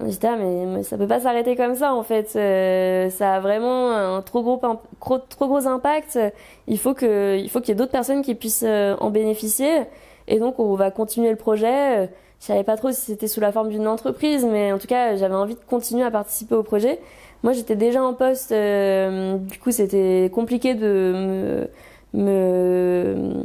on 0.00 0.06
dit 0.06 0.18
ah 0.22 0.36
mais, 0.36 0.82
ça 0.82 0.96
peut 0.96 1.06
pas 1.06 1.20
s'arrêter 1.20 1.56
comme 1.56 1.74
ça 1.74 1.94
en 1.94 2.02
fait. 2.02 2.32
Euh, 2.36 3.10
ça 3.10 3.34
a 3.34 3.40
vraiment 3.40 3.90
un 3.90 4.22
trop 4.22 4.42
gros 4.42 4.60
trop, 5.00 5.18
trop 5.18 5.46
gros 5.46 5.66
impact. 5.66 6.18
Il 6.66 6.78
faut 6.78 6.94
que 6.94 7.36
il 7.36 7.50
faut 7.50 7.60
qu'il 7.60 7.70
y 7.70 7.72
ait 7.72 7.74
d'autres 7.74 7.92
personnes 7.92 8.22
qui 8.22 8.34
puissent 8.34 8.64
en 8.64 9.10
bénéficier. 9.10 9.82
Et 10.28 10.38
donc 10.38 10.58
on 10.58 10.74
va 10.74 10.90
continuer 10.90 11.30
le 11.30 11.36
projet. 11.36 12.08
Je 12.40 12.46
savais 12.46 12.64
pas 12.64 12.76
trop 12.76 12.92
si 12.92 13.00
c'était 13.00 13.26
sous 13.26 13.40
la 13.40 13.50
forme 13.50 13.70
d'une 13.70 13.88
entreprise, 13.88 14.44
mais 14.44 14.72
en 14.72 14.78
tout 14.78 14.86
cas 14.86 15.16
j'avais 15.16 15.34
envie 15.34 15.54
de 15.54 15.60
continuer 15.68 16.04
à 16.04 16.10
participer 16.10 16.54
au 16.54 16.62
projet. 16.62 17.00
Moi, 17.42 17.52
j'étais 17.52 17.76
déjà 17.76 18.02
en 18.02 18.14
poste, 18.14 18.50
euh, 18.52 19.36
du 19.36 19.58
coup, 19.58 19.70
c'était 19.70 20.30
compliqué 20.34 20.74
de 20.74 21.68
me, 22.12 23.44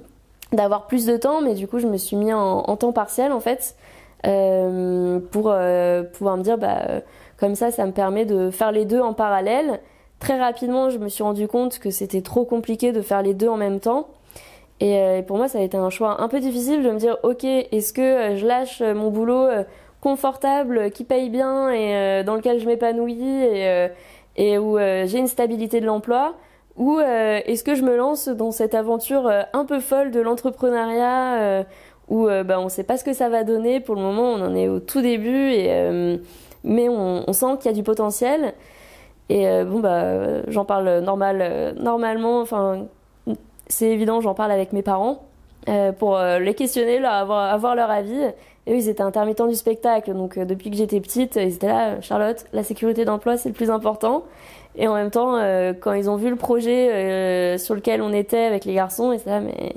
d'avoir 0.52 0.88
plus 0.88 1.06
de 1.06 1.16
temps, 1.16 1.42
mais 1.42 1.54
du 1.54 1.68
coup, 1.68 1.80
je 1.80 1.88
me 1.88 1.98
suis 1.98 2.16
mis 2.16 2.34
en, 2.34 2.76
temps 2.76 2.92
partiel 2.92 3.32
en 3.32 3.40
fait 3.40 3.76
euh, 3.76 3.93
pour 4.24 5.50
euh, 5.50 6.04
pouvoir 6.04 6.38
me 6.38 6.44
dire, 6.44 6.58
bah, 6.58 7.02
comme 7.38 7.56
ça, 7.56 7.72
ça 7.72 7.86
me 7.86 7.92
permet 7.92 8.26
de 8.26 8.50
faire 8.50 8.72
les 8.72 8.86
deux 8.86 9.02
en 9.02 9.14
parallèle. 9.14 9.80
Très 10.20 10.40
rapidement, 10.40 10.90
je 10.90 10.98
me 10.98 11.10
suis 11.10 11.24
rendu 11.24 11.48
compte 11.48 11.80
que 11.80 11.92
c'était 11.92 12.22
trop 12.22 12.46
compliqué 12.46 12.92
de 12.92 13.02
faire 13.02 13.22
les 13.22 13.34
deux 13.34 13.50
en 13.50 13.58
même 13.58 13.80
temps. 13.80 14.08
Et 14.80 15.24
pour 15.28 15.38
moi, 15.38 15.48
ça 15.48 15.60
a 15.60 15.62
été 15.62 15.78
un 15.78 15.90
choix 15.90 16.22
un 16.22 16.28
peu 16.28 16.40
difficile 16.40 16.84
de 16.84 16.92
me 16.92 16.98
dire, 16.98 17.18
ok, 17.24 17.44
est-ce 17.44 17.94
que 17.94 18.36
je 18.36 18.46
lâche 18.46 18.82
mon 18.82 19.12
boulot 19.12 19.48
confortable, 20.04 20.92
qui 20.92 21.06
paye 21.06 21.30
bien 21.30 21.70
et 21.70 21.96
euh, 21.96 22.24
dans 22.24 22.36
lequel 22.36 22.60
je 22.60 22.68
m'épanouis 22.68 23.24
et, 23.24 23.70
euh, 23.70 23.88
et 24.36 24.58
où 24.58 24.78
euh, 24.78 25.06
j'ai 25.08 25.18
une 25.18 25.28
stabilité 25.28 25.80
de 25.80 25.86
l'emploi? 25.86 26.36
Ou 26.76 27.00
est-ce 27.00 27.64
que 27.64 27.76
je 27.76 27.84
me 27.84 27.96
lance 27.96 28.28
dans 28.28 28.50
cette 28.50 28.74
aventure 28.74 29.32
un 29.54 29.64
peu 29.64 29.80
folle 29.80 30.10
de 30.10 30.20
l'entrepreneuriat 30.20 31.66
où 32.14 32.28
bah, 32.28 32.60
on 32.60 32.66
ne 32.66 32.70
sait 32.70 32.84
pas 32.84 32.98
ce 32.98 33.04
que 33.04 33.14
ça 33.14 33.30
va 33.30 33.44
donner 33.44 33.80
pour 33.80 33.96
le 33.96 34.02
moment 34.02 34.34
on 34.34 34.42
en 34.42 34.56
est 34.56 34.68
au 34.68 34.80
tout 34.80 35.02
début 35.02 35.52
et 35.52 36.20
mais 36.64 36.88
on, 36.88 37.34
sent 37.34 37.58
qu'il 37.58 37.72
y 37.72 37.74
a 37.74 37.76
du 37.76 37.84
potentiel 37.84 38.54
et 39.30 39.46
bon 39.64 39.80
bah 39.80 40.44
j'en 40.48 40.66
parle 40.66 41.00
normal 41.00 41.76
normalement 41.80 42.44
c'est 43.68 43.90
évident 43.90 44.22
j'en 44.22 44.34
parle 44.34 44.52
avec 44.52 44.74
mes 44.74 44.84
parents 44.84 45.24
pour 45.98 46.20
les 46.20 46.54
questionner 46.54 47.04
avoir, 47.04 47.76
leur 47.76 47.90
avis 47.90 48.32
et 48.66 48.74
eux, 48.74 48.78
ils 48.78 48.90
étaient 48.90 49.04
intermittents 49.04 49.48
du 49.48 49.56
spectacle. 49.56 50.14
Donc, 50.14 50.38
euh, 50.38 50.46
depuis 50.46 50.70
que 50.70 50.78
j'étais 50.78 51.00
petite, 51.02 51.36
ils 51.36 51.56
étaient 51.56 51.68
là, 51.68 52.00
Charlotte, 52.02 52.46
la 52.54 52.64
sécurité 52.64 53.06
d'emploi, 53.06 53.38
c'est 53.38 53.50
le 53.50 53.56
plus 53.56 53.70
important. 53.70 54.24
Et 54.76 54.88
en 54.88 54.94
même 54.96 55.12
temps, 55.12 55.36
euh, 55.36 55.74
quand 55.74 55.94
ils 55.94 56.10
ont 56.10 56.16
vu 56.16 56.30
le 56.30 56.36
projet 56.36 56.92
euh, 56.92 57.58
sur 57.58 57.76
lequel 57.76 58.02
on 58.02 58.14
était 58.14 58.44
avec 58.44 58.66
les 58.66 58.74
garçons, 58.74 59.12
ils 59.12 59.18
étaient 59.18 59.30
là, 59.30 59.42
mais, 59.42 59.74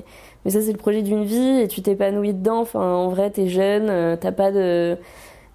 mais 0.47 0.53
ça, 0.53 0.63
c'est 0.63 0.71
le 0.71 0.79
projet 0.79 1.03
d'une 1.03 1.25
vie 1.25 1.59
et 1.61 1.67
tu 1.67 1.83
t'épanouis 1.83 2.33
dedans. 2.33 2.61
Enfin, 2.61 2.79
en 2.79 3.09
vrai, 3.09 3.31
t'es 3.31 3.49
jeune, 3.49 4.17
t'as 4.17 4.31
pas 4.31 4.53
de. 4.53 4.97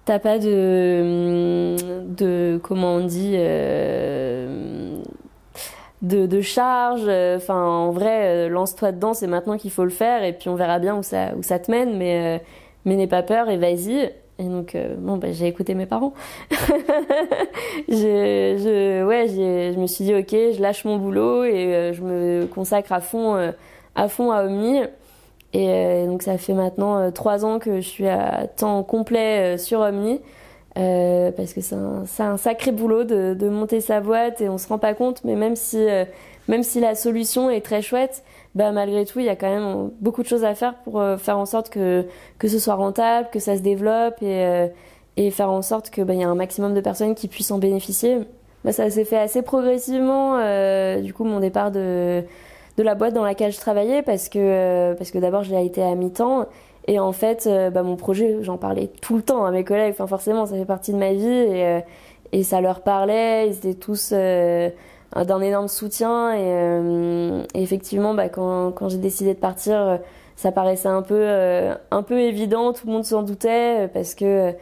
T'as 0.04 0.18
pas 0.18 0.38
de. 0.38 1.76
de. 2.14 2.60
comment 2.62 2.96
on 2.96 3.06
dit. 3.06 3.32
de, 6.02 6.26
de 6.26 6.40
charge. 6.42 7.08
Enfin, 7.08 7.64
en 7.64 7.90
vrai, 7.90 8.50
lance-toi 8.50 8.92
dedans, 8.92 9.14
c'est 9.14 9.28
maintenant 9.28 9.56
qu'il 9.56 9.70
faut 9.70 9.84
le 9.84 9.88
faire, 9.90 10.24
et 10.24 10.34
puis 10.34 10.50
on 10.50 10.56
verra 10.56 10.78
bien 10.78 10.98
où 10.98 11.02
ça, 11.02 11.30
où 11.38 11.42
ça 11.42 11.58
te 11.58 11.70
mène, 11.70 11.96
mais, 11.96 12.42
mais 12.84 12.96
n'aie 12.96 13.06
pas 13.06 13.22
peur 13.22 13.48
et 13.48 13.56
vas-y. 13.56 14.12
Et 14.38 14.44
donc, 14.44 14.76
bon, 14.98 15.16
bah, 15.16 15.28
j'ai 15.32 15.46
écouté 15.46 15.74
mes 15.74 15.86
parents. 15.86 16.12
je, 16.50 17.86
je, 17.88 19.04
ouais, 19.06 19.26
je 19.28 19.78
me 19.80 19.86
suis 19.86 20.04
dit, 20.04 20.14
ok, 20.14 20.32
je 20.54 20.60
lâche 20.60 20.84
mon 20.84 20.98
boulot 20.98 21.44
et 21.44 21.92
je 21.94 22.02
me 22.02 22.44
consacre 22.44 22.92
à 22.92 23.00
fond, 23.00 23.54
à 23.94 24.08
fond 24.08 24.30
à 24.30 24.44
Omni. 24.44 24.82
Et 25.54 26.06
donc, 26.06 26.22
ça 26.22 26.38
fait 26.38 26.54
maintenant 26.54 27.12
trois 27.12 27.44
ans 27.44 27.58
que 27.58 27.80
je 27.80 27.88
suis 27.88 28.08
à 28.08 28.46
temps 28.46 28.82
complet 28.82 29.58
sur 29.58 29.80
Omni. 29.80 30.20
Euh, 30.78 31.30
parce 31.32 31.52
que 31.52 31.60
c'est 31.60 31.74
un, 31.74 32.04
un, 32.18 32.36
sacré 32.38 32.72
boulot 32.72 33.04
de, 33.04 33.34
de, 33.34 33.48
monter 33.50 33.82
sa 33.82 34.00
boîte 34.00 34.40
et 34.40 34.48
on 34.48 34.56
se 34.56 34.66
rend 34.68 34.78
pas 34.78 34.94
compte, 34.94 35.22
mais 35.22 35.36
même 35.36 35.54
si, 35.54 35.76
euh, 35.76 36.06
même 36.48 36.62
si 36.62 36.80
la 36.80 36.94
solution 36.94 37.50
est 37.50 37.60
très 37.60 37.82
chouette, 37.82 38.24
bah, 38.54 38.72
malgré 38.72 39.04
tout, 39.04 39.18
il 39.18 39.26
y 39.26 39.28
a 39.28 39.36
quand 39.36 39.50
même 39.50 39.90
beaucoup 40.00 40.22
de 40.22 40.28
choses 40.28 40.44
à 40.44 40.54
faire 40.54 40.74
pour 40.76 40.98
euh, 40.98 41.18
faire 41.18 41.36
en 41.36 41.44
sorte 41.44 41.68
que, 41.68 42.06
que 42.38 42.48
ce 42.48 42.58
soit 42.58 42.74
rentable, 42.74 43.28
que 43.30 43.38
ça 43.38 43.56
se 43.56 43.60
développe 43.60 44.22
et, 44.22 44.70
et 45.18 45.30
faire 45.30 45.50
en 45.50 45.60
sorte 45.60 45.90
qu'il 45.90 46.04
bah, 46.04 46.14
y 46.14 46.24
a 46.24 46.28
un 46.28 46.34
maximum 46.34 46.72
de 46.72 46.80
personnes 46.80 47.14
qui 47.14 47.28
puissent 47.28 47.50
en 47.50 47.58
bénéficier. 47.58 48.20
Bah, 48.64 48.72
ça 48.72 48.88
s'est 48.88 49.04
fait 49.04 49.18
assez 49.18 49.42
progressivement, 49.42 50.38
du 51.00 51.12
coup, 51.12 51.24
mon 51.24 51.40
départ 51.40 51.70
de, 51.70 52.22
de 52.76 52.82
la 52.82 52.94
boîte 52.94 53.14
dans 53.14 53.24
laquelle 53.24 53.52
je 53.52 53.58
travaillais 53.60 54.02
parce 54.02 54.28
que, 54.28 54.94
parce 54.94 55.10
que 55.10 55.18
d'abord, 55.18 55.42
j'ai 55.42 55.64
été 55.64 55.82
à 55.82 55.94
mi-temps 55.94 56.46
et 56.88 56.98
en 56.98 57.12
fait, 57.12 57.46
euh, 57.46 57.70
bah, 57.70 57.82
mon 57.82 57.96
projet, 57.96 58.38
j'en 58.42 58.56
parlais 58.58 58.88
tout 59.00 59.16
le 59.16 59.22
temps 59.22 59.44
à 59.44 59.50
mes 59.50 59.64
collègues. 59.64 59.92
Enfin, 59.92 60.06
forcément, 60.06 60.46
ça 60.46 60.56
fait 60.56 60.64
partie 60.64 60.92
de 60.92 60.98
ma 60.98 61.12
vie 61.12 61.26
et, 61.26 61.64
euh, 61.64 61.80
et 62.32 62.42
ça 62.42 62.60
leur 62.60 62.80
parlait. 62.80 63.48
Ils 63.48 63.56
étaient 63.58 63.74
tous 63.74 64.10
euh, 64.12 64.68
d'un 65.14 65.40
énorme 65.40 65.68
soutien. 65.68 66.34
Et, 66.34 67.58
et 67.58 67.62
effectivement, 67.62 68.14
bah, 68.14 68.28
quand, 68.28 68.72
quand 68.72 68.88
j'ai 68.88 68.98
décidé 68.98 69.34
de 69.34 69.38
partir, 69.38 70.00
ça 70.36 70.50
paraissait 70.50 70.88
un 70.88 71.02
peu, 71.02 71.24
un 71.90 72.02
peu 72.02 72.20
évident. 72.20 72.72
Tout 72.72 72.86
le 72.86 72.92
monde 72.94 73.04
s'en 73.04 73.22
doutait 73.22 73.88
parce 73.94 74.14
que 74.14 74.52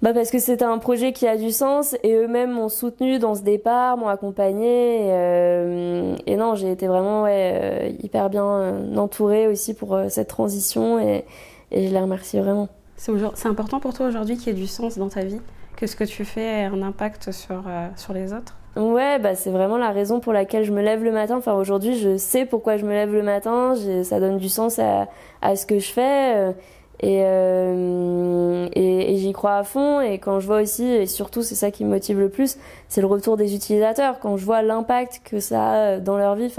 bah 0.00 0.12
parce 0.14 0.30
que 0.30 0.38
c'était 0.38 0.64
un 0.64 0.78
projet 0.78 1.12
qui 1.12 1.26
a 1.26 1.36
du 1.36 1.50
sens 1.50 1.96
et 2.04 2.14
eux-mêmes 2.14 2.52
m'ont 2.52 2.68
soutenu 2.68 3.18
dans 3.18 3.34
ce 3.34 3.42
départ, 3.42 3.96
m'ont 3.96 4.08
accompagné 4.08 5.06
et, 5.06 5.10
euh, 5.10 6.14
et 6.26 6.36
non, 6.36 6.54
j'ai 6.54 6.70
été 6.70 6.86
vraiment 6.86 7.24
ouais, 7.24 7.52
euh, 7.62 7.90
hyper 8.02 8.30
bien 8.30 8.46
euh, 8.46 8.96
entourée 8.96 9.48
aussi 9.48 9.74
pour 9.74 9.98
cette 10.08 10.28
transition 10.28 11.00
et, 11.00 11.24
et 11.72 11.88
je 11.88 11.92
les 11.92 12.00
remercie 12.00 12.38
vraiment. 12.38 12.68
C'est 12.96 13.48
important 13.48 13.80
pour 13.80 13.92
toi 13.92 14.06
aujourd'hui 14.06 14.36
qu'il 14.36 14.48
y 14.48 14.50
ait 14.50 14.60
du 14.60 14.66
sens 14.66 14.98
dans 14.98 15.08
ta 15.08 15.22
vie, 15.22 15.40
que 15.76 15.86
ce 15.86 15.96
que 15.96 16.04
tu 16.04 16.24
fais 16.24 16.62
ait 16.62 16.64
un 16.64 16.82
impact 16.82 17.32
sur, 17.32 17.62
sur 17.96 18.12
les 18.12 18.32
autres? 18.32 18.56
Ouais, 18.76 19.18
bah 19.18 19.34
c'est 19.34 19.50
vraiment 19.50 19.78
la 19.78 19.90
raison 19.90 20.20
pour 20.20 20.32
laquelle 20.32 20.62
je 20.62 20.72
me 20.72 20.82
lève 20.82 21.02
le 21.02 21.10
matin. 21.10 21.36
Enfin 21.38 21.54
aujourd'hui, 21.54 21.98
je 21.98 22.16
sais 22.16 22.44
pourquoi 22.44 22.76
je 22.76 22.84
me 22.84 22.92
lève 22.92 23.12
le 23.12 23.22
matin, 23.22 23.74
ça 24.04 24.20
donne 24.20 24.38
du 24.38 24.48
sens 24.48 24.78
à, 24.78 25.08
à 25.42 25.56
ce 25.56 25.66
que 25.66 25.80
je 25.80 25.90
fais. 25.90 26.54
Et, 27.00 27.20
euh, 27.22 28.68
et, 28.72 29.14
et 29.14 29.16
j'y 29.18 29.32
crois 29.32 29.56
à 29.56 29.62
fond. 29.62 30.00
Et 30.00 30.18
quand 30.18 30.40
je 30.40 30.46
vois 30.46 30.60
aussi, 30.60 30.84
et 30.84 31.06
surtout 31.06 31.42
c'est 31.42 31.54
ça 31.54 31.70
qui 31.70 31.84
me 31.84 31.90
motive 31.90 32.18
le 32.18 32.28
plus, 32.28 32.58
c'est 32.88 33.00
le 33.00 33.06
retour 33.06 33.36
des 33.36 33.54
utilisateurs. 33.54 34.18
Quand 34.18 34.36
je 34.36 34.44
vois 34.44 34.62
l'impact 34.62 35.20
que 35.24 35.40
ça 35.40 35.70
a 35.70 35.98
dans 35.98 36.16
leur 36.18 36.34
vie. 36.34 36.52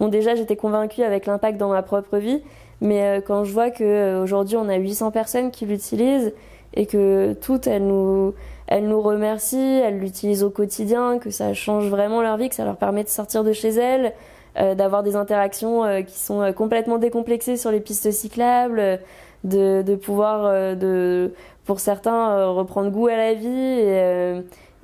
Bon 0.00 0.08
déjà 0.08 0.34
j'étais 0.34 0.56
convaincue 0.56 1.02
avec 1.02 1.26
l'impact 1.26 1.58
dans 1.58 1.70
ma 1.70 1.82
propre 1.82 2.18
vie, 2.18 2.42
mais 2.80 3.02
euh, 3.02 3.20
quand 3.26 3.44
je 3.44 3.52
vois 3.52 3.70
que 3.70 3.84
euh, 3.84 4.22
aujourd'hui 4.22 4.56
on 4.56 4.68
a 4.68 4.76
800 4.76 5.10
personnes 5.10 5.50
qui 5.50 5.64
l'utilisent 5.64 6.34
et 6.74 6.86
que 6.86 7.34
toutes 7.40 7.66
elles 7.66 7.86
nous 7.86 8.34
elles 8.66 8.88
nous 8.88 9.00
remercient, 9.00 9.80
elles 9.80 10.00
l'utilisent 10.00 10.42
au 10.42 10.50
quotidien, 10.50 11.18
que 11.20 11.30
ça 11.30 11.54
change 11.54 11.88
vraiment 11.88 12.20
leur 12.20 12.36
vie, 12.36 12.48
que 12.48 12.54
ça 12.56 12.64
leur 12.64 12.76
permet 12.76 13.04
de 13.04 13.08
sortir 13.08 13.44
de 13.44 13.52
chez 13.52 13.68
elles, 13.68 14.12
euh, 14.58 14.74
d'avoir 14.74 15.04
des 15.04 15.14
interactions 15.14 15.84
qui 16.04 16.18
sont 16.18 16.52
complètement 16.52 16.98
décomplexées 16.98 17.56
sur 17.56 17.70
les 17.70 17.78
pistes 17.78 18.10
cyclables 18.10 18.98
de, 19.46 19.94
pouvoir, 19.94 20.44
euh, 20.44 20.74
de, 20.74 21.32
pour 21.64 21.80
certains, 21.80 22.30
euh, 22.30 22.50
reprendre 22.50 22.90
goût 22.90 23.06
à 23.06 23.16
la 23.16 23.34
vie. 23.34 23.46
Et, 23.46 24.00
euh, 24.02 24.40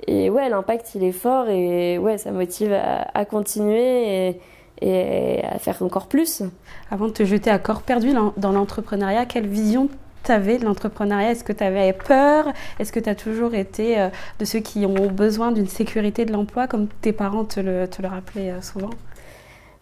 et 0.07 0.29
ouais, 0.29 0.49
l'impact, 0.49 0.95
il 0.95 1.03
est 1.03 1.11
fort 1.11 1.47
et 1.49 1.97
ouais, 1.97 2.17
ça 2.17 2.31
motive 2.31 2.73
à, 2.73 3.07
à 3.13 3.25
continuer 3.25 4.29
et, 4.29 4.39
et, 4.81 5.43
à 5.45 5.59
faire 5.59 5.81
encore 5.81 6.07
plus. 6.07 6.43
Avant 6.91 7.07
de 7.07 7.13
te 7.13 7.23
jeter 7.23 7.49
à 7.49 7.59
corps 7.59 7.83
perdu 7.83 8.13
dans 8.37 8.51
l'entrepreneuriat, 8.51 9.25
quelle 9.25 9.47
vision 9.47 9.89
tu 10.23 10.31
avais 10.31 10.57
de 10.57 10.65
l'entrepreneuriat? 10.65 11.31
Est-ce 11.31 11.43
que 11.43 11.53
tu 11.53 11.63
avais 11.63 11.93
peur? 11.93 12.51
Est-ce 12.79 12.91
que 12.91 12.99
tu 12.99 13.09
as 13.09 13.15
toujours 13.15 13.53
été 13.53 14.09
de 14.39 14.45
ceux 14.45 14.59
qui 14.59 14.85
ont 14.85 15.07
besoin 15.07 15.51
d'une 15.51 15.67
sécurité 15.67 16.25
de 16.25 16.33
l'emploi, 16.33 16.67
comme 16.67 16.87
tes 17.01 17.13
parents 17.13 17.45
te 17.45 17.59
le, 17.59 17.87
te 17.87 18.01
le 18.01 18.09
rappelaient 18.09 18.53
souvent? 18.61 18.89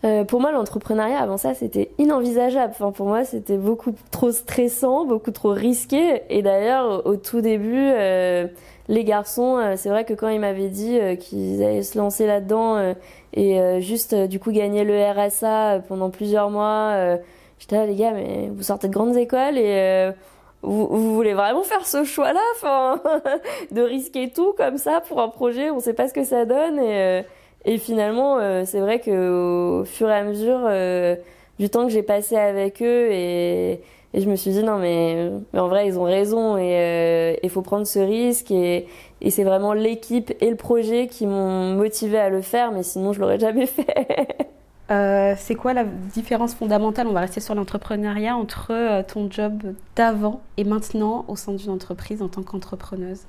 Euh, 0.04 0.24
pour 0.24 0.42
moi, 0.42 0.52
l'entrepreneuriat 0.52 1.20
avant 1.20 1.38
ça, 1.38 1.54
c'était 1.54 1.92
inenvisageable. 2.00 2.74
Enfin, 2.74 2.92
pour 2.92 3.06
moi, 3.08 3.24
c'était 3.24 3.58
beaucoup 3.58 3.94
trop 4.10 4.32
stressant, 4.32 5.06
beaucoup 5.06 5.32
trop 5.32 5.52
risqué. 5.52 6.24
Et 6.30 6.42
d'ailleurs, 6.42 7.06
au 7.06 7.18
tout 7.18 7.42
début, 7.42 7.76
euh, 7.76 8.48
les 8.88 9.04
garçons, 9.04 9.58
euh, 9.58 9.76
c'est 9.78 9.90
vrai 9.90 10.04
que 10.04 10.14
quand 10.14 10.30
ils 10.30 10.40
m'avaient 10.40 10.70
dit 10.70 11.00
qu'ils 11.20 11.64
allaient 11.64 11.84
se 11.84 11.98
lancer 11.98 12.26
là-dedans 12.26 12.96
et 13.34 13.82
juste 13.82 14.16
du 14.16 14.40
coup 14.40 14.52
gagner 14.52 14.84
le 14.84 15.00
RSA 15.12 15.82
pendant 15.88 16.10
plusieurs 16.10 16.50
mois, 16.50 17.18
j'étais 17.60 17.76
là, 17.78 17.86
les 17.86 17.96
gars, 17.96 18.12
mais 18.12 18.50
vous 18.54 18.64
sortez 18.64 18.88
de 18.88 18.94
grandes 18.94 19.16
écoles 19.16 19.58
et 19.58 20.12
vous, 20.64 20.88
vous, 20.88 21.16
voulez 21.16 21.34
vraiment 21.34 21.64
faire 21.64 21.86
ce 21.86 22.04
choix-là, 22.04 22.42
enfin, 22.56 23.02
de 23.72 23.82
risquer 23.82 24.30
tout 24.30 24.54
comme 24.58 24.78
ça 24.78 25.02
pour 25.02 25.22
un 25.22 25.30
projet, 25.30 25.72
on 25.72 25.80
sait 25.80 25.94
pas 25.94 26.08
ce 26.08 26.14
que 26.14 26.24
ça 26.24 26.46
donne 26.46 26.80
et 26.80 27.24
et 27.66 27.78
finalement, 27.78 28.40
euh, 28.40 28.64
c'est 28.66 28.80
vrai 28.80 29.00
qu'au 29.00 29.84
fur 29.86 30.10
et 30.10 30.14
à 30.14 30.24
mesure 30.24 30.62
euh, 30.66 31.16
du 31.60 31.70
temps 31.70 31.86
que 31.86 31.92
j'ai 31.92 32.02
passé 32.02 32.36
avec 32.36 32.82
eux, 32.82 33.12
et, 33.12 33.82
et, 34.14 34.22
je 34.22 34.30
me 34.30 34.36
suis 34.36 34.52
dit 34.52 34.64
non 34.64 34.78
mais, 34.80 35.32
mais 35.54 35.60
en 35.60 35.68
vrai 35.68 35.88
ils 35.88 36.00
ont 36.00 36.04
raison 36.04 36.58
et 36.58 36.76
euh, 36.80 37.36
il 37.44 37.50
faut 37.50 37.62
prendre 37.62 37.86
ce 37.86 38.00
risque 38.00 38.52
et, 38.52 38.88
et 39.22 39.30
c'est 39.30 39.44
vraiment 39.44 39.74
l'équipe 39.74 40.34
et 40.42 40.50
le 40.50 40.56
projet 40.56 41.08
qui 41.08 41.28
m'ont 41.28 41.76
motivé 41.76 42.18
à 42.18 42.30
le 42.30 42.42
faire, 42.42 42.72
mais 42.72 42.84
sinon 42.84 43.14
je 43.14 43.20
l'aurais 43.20 43.40
jamais 43.40 43.66
fait. 43.68 44.28
Euh, 44.90 45.36
c'est 45.38 45.56
quoi 45.56 45.74
la 45.74 45.86
différence 45.86 46.54
fondamentale, 46.56 47.08
on 47.08 47.14
va 47.14 47.22
rester 47.22 47.40
sur 47.40 47.56
l'entrepreneuriat, 47.56 48.36
entre 48.36 49.04
ton 49.04 49.30
job 49.30 49.74
d'avant 49.96 50.42
et 50.58 50.64
maintenant 50.64 51.26
au 51.28 51.36
sein 51.36 51.54
d'une 51.54 51.70
entreprise 51.70 52.22
en 52.22 52.28
tant 52.28 52.42
qu'entrepreneuse? 52.42 53.22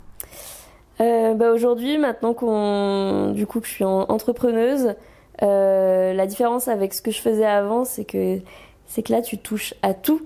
Euh, 1.03 1.35
bah 1.35 1.53
Aujourd'hui, 1.53 1.99
maintenant 1.99 2.33
qu'on, 2.33 3.33
du 3.35 3.47
coup, 3.47 3.61
que 3.61 3.67
je 3.67 3.73
suis 3.73 3.85
entrepreneuse, 3.85 4.95
euh, 5.43 6.13
la 6.13 6.27
différence 6.27 6.69
avec 6.69 6.95
ce 6.95 7.03
que 7.03 7.11
je 7.11 7.21
faisais 7.21 7.47
avant, 7.47 7.85
c'est 7.85 8.05
que 8.05 8.39
c'est 8.87 9.03
que 9.03 9.13
là 9.13 9.23
tu 9.23 9.39
touches 9.39 9.75
à 9.83 9.95
tout. 9.95 10.21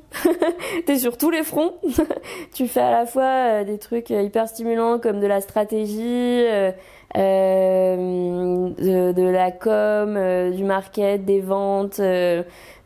T'es 0.86 0.96
sur 0.96 1.16
tous 1.16 1.30
les 1.30 1.44
fronts. 1.44 1.74
tu 2.54 2.66
fais 2.66 2.80
à 2.80 2.90
la 2.90 3.06
fois 3.06 3.22
euh, 3.22 3.64
des 3.64 3.78
trucs 3.78 4.10
hyper 4.10 4.48
stimulants 4.48 4.98
comme 4.98 5.20
de 5.20 5.26
la 5.26 5.40
stratégie, 5.40 6.00
euh, 6.02 6.72
euh 7.16 9.12
de, 9.12 9.22
la 9.22 9.52
com, 9.52 10.18
du 10.50 10.64
market, 10.64 11.24
des 11.24 11.40
ventes, 11.40 12.00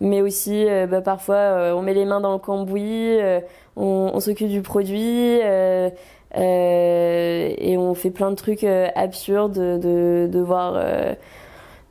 mais 0.00 0.20
aussi 0.20 0.66
bah, 0.88 1.00
parfois 1.00 1.72
on 1.74 1.82
met 1.82 1.94
les 1.94 2.04
mains 2.04 2.20
dans 2.20 2.34
le 2.34 2.38
cambouis, 2.38 3.18
on, 3.76 4.10
on 4.14 4.20
s'occupe 4.20 4.48
du 4.48 4.62
produit. 4.62 5.40
Euh, 6.36 7.54
et 7.58 7.76
on 7.76 7.94
fait 7.94 8.10
plein 8.10 8.30
de 8.30 8.36
trucs 8.36 8.64
euh, 8.64 8.88
absurdes 8.94 9.58
de 9.58 10.28
devoir 10.30 10.74
euh, 10.76 11.14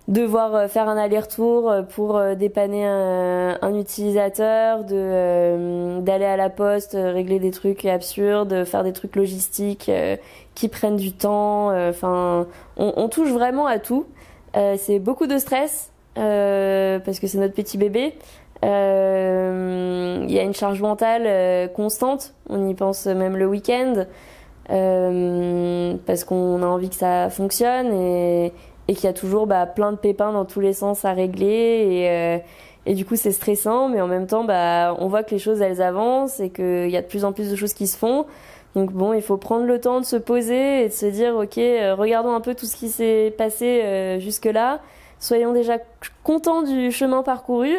devoir 0.07 0.69
faire 0.69 0.87
un 0.89 0.97
aller-retour 0.97 1.71
pour 1.89 2.19
dépanner 2.35 2.83
un, 2.83 3.59
un 3.61 3.75
utilisateur, 3.75 4.83
de 4.83 5.99
d'aller 5.99 6.25
à 6.25 6.35
la 6.35 6.49
poste, 6.49 6.97
régler 6.99 7.37
des 7.37 7.51
trucs 7.51 7.85
absurdes, 7.85 8.63
faire 8.65 8.83
des 8.83 8.93
trucs 8.93 9.15
logistiques 9.15 9.91
qui 10.55 10.67
prennent 10.67 10.95
du 10.95 11.11
temps. 11.11 11.69
Enfin, 11.89 12.47
on, 12.75 12.93
on, 12.97 13.07
touche 13.07 13.29
vraiment 13.29 13.67
à 13.67 13.77
tout. 13.77 14.07
c'est 14.77 14.97
beaucoup 14.97 15.27
de 15.27 15.37
stress 15.37 15.91
parce 16.15 17.19
que 17.19 17.27
c'est 17.27 17.37
notre 17.37 17.53
petit 17.53 17.77
bébé. 17.77 18.15
Il 18.63 20.31
y 20.31 20.39
a 20.39 20.43
une 20.43 20.53
charge 20.53 20.81
mentale 20.81 21.71
constante. 21.73 22.33
On 22.49 22.67
y 22.67 22.73
pense 22.73 23.05
même 23.05 23.37
le 23.37 23.47
week-end. 23.47 24.05
Euh, 24.71 25.95
parce 26.05 26.23
qu'on 26.23 26.61
a 26.61 26.65
envie 26.67 26.89
que 26.89 26.95
ça 26.95 27.31
fonctionne 27.31 27.91
et, 27.91 28.53
et 28.87 28.93
qu'il 28.93 29.05
y 29.05 29.07
a 29.07 29.13
toujours 29.13 29.47
bah, 29.47 29.65
plein 29.65 29.91
de 29.91 29.97
pépins 29.97 30.31
dans 30.31 30.45
tous 30.45 30.59
les 30.59 30.73
sens 30.73 31.05
à 31.05 31.13
régler 31.13 31.47
et, 31.47 32.09
euh, 32.09 32.37
et 32.85 32.93
du 32.93 33.03
coup 33.03 33.15
c'est 33.15 33.31
stressant 33.31 33.89
mais 33.89 33.99
en 33.99 34.07
même 34.07 34.27
temps 34.27 34.43
bah, 34.43 34.95
on 34.99 35.07
voit 35.07 35.23
que 35.23 35.31
les 35.31 35.39
choses 35.39 35.59
elles 35.61 35.81
avancent 35.81 36.39
et 36.39 36.51
qu'il 36.51 36.89
y 36.89 36.97
a 36.97 37.01
de 37.01 37.07
plus 37.07 37.25
en 37.25 37.33
plus 37.33 37.49
de 37.49 37.55
choses 37.55 37.73
qui 37.73 37.87
se 37.87 37.97
font 37.97 38.27
donc 38.75 38.91
bon 38.91 39.13
il 39.13 39.23
faut 39.23 39.37
prendre 39.37 39.65
le 39.65 39.81
temps 39.81 40.01
de 40.01 40.05
se 40.05 40.15
poser 40.15 40.83
et 40.83 40.89
de 40.89 40.93
se 40.93 41.07
dire 41.07 41.35
ok 41.35 41.57
euh, 41.57 41.95
regardons 41.95 42.33
un 42.33 42.41
peu 42.41 42.53
tout 42.53 42.67
ce 42.67 42.75
qui 42.75 42.89
s'est 42.89 43.33
passé 43.35 43.81
euh, 43.83 44.19
jusque 44.19 44.45
là 44.45 44.81
soyons 45.17 45.51
déjà 45.51 45.77
contents 46.23 46.61
du 46.61 46.91
chemin 46.91 47.23
parcouru 47.23 47.75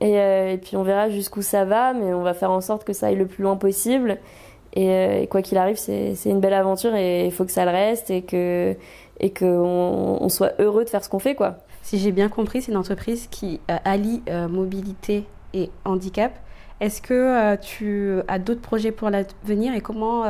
et, 0.00 0.14
et 0.14 0.58
puis 0.58 0.76
on 0.76 0.82
verra 0.82 1.10
jusqu'où 1.10 1.42
ça 1.42 1.64
va 1.64 1.92
mais 1.92 2.12
on 2.14 2.22
va 2.22 2.34
faire 2.34 2.50
en 2.50 2.60
sorte 2.60 2.84
que 2.84 2.92
ça 2.92 3.06
aille 3.08 3.16
le 3.16 3.26
plus 3.26 3.42
loin 3.42 3.56
possible 3.56 4.18
euh, 4.76 5.20
et, 5.20 5.26
quoi 5.26 5.42
qu'il 5.42 5.58
arrive, 5.58 5.76
c'est 5.76 6.14
une 6.24 6.40
belle 6.40 6.54
aventure 6.54 6.94
et 6.94 7.26
il 7.26 7.32
faut 7.32 7.44
que 7.44 7.52
ça 7.52 7.64
le 7.64 7.70
reste 7.70 8.10
et 8.10 8.22
que 8.22 8.74
et 9.20 9.32
qu'on 9.32 10.18
on 10.20 10.28
soit 10.28 10.52
heureux 10.58 10.84
de 10.84 10.90
faire 10.90 11.04
ce 11.04 11.08
qu'on 11.08 11.18
fait, 11.18 11.34
quoi. 11.34 11.58
Si 11.82 11.98
j'ai 11.98 12.12
bien 12.12 12.28
compris, 12.28 12.62
c'est 12.62 12.72
une 12.72 12.78
entreprise 12.78 13.28
qui 13.30 13.60
allie 13.68 14.22
mobilité 14.48 15.24
et 15.52 15.70
handicap. 15.84 16.32
Est-ce 16.80 17.02
que 17.02 17.56
tu 17.56 18.20
as 18.26 18.38
d'autres 18.38 18.60
projets 18.60 18.90
pour 18.90 19.10
l'avenir 19.10 19.74
et 19.74 19.80
comment 19.80 20.24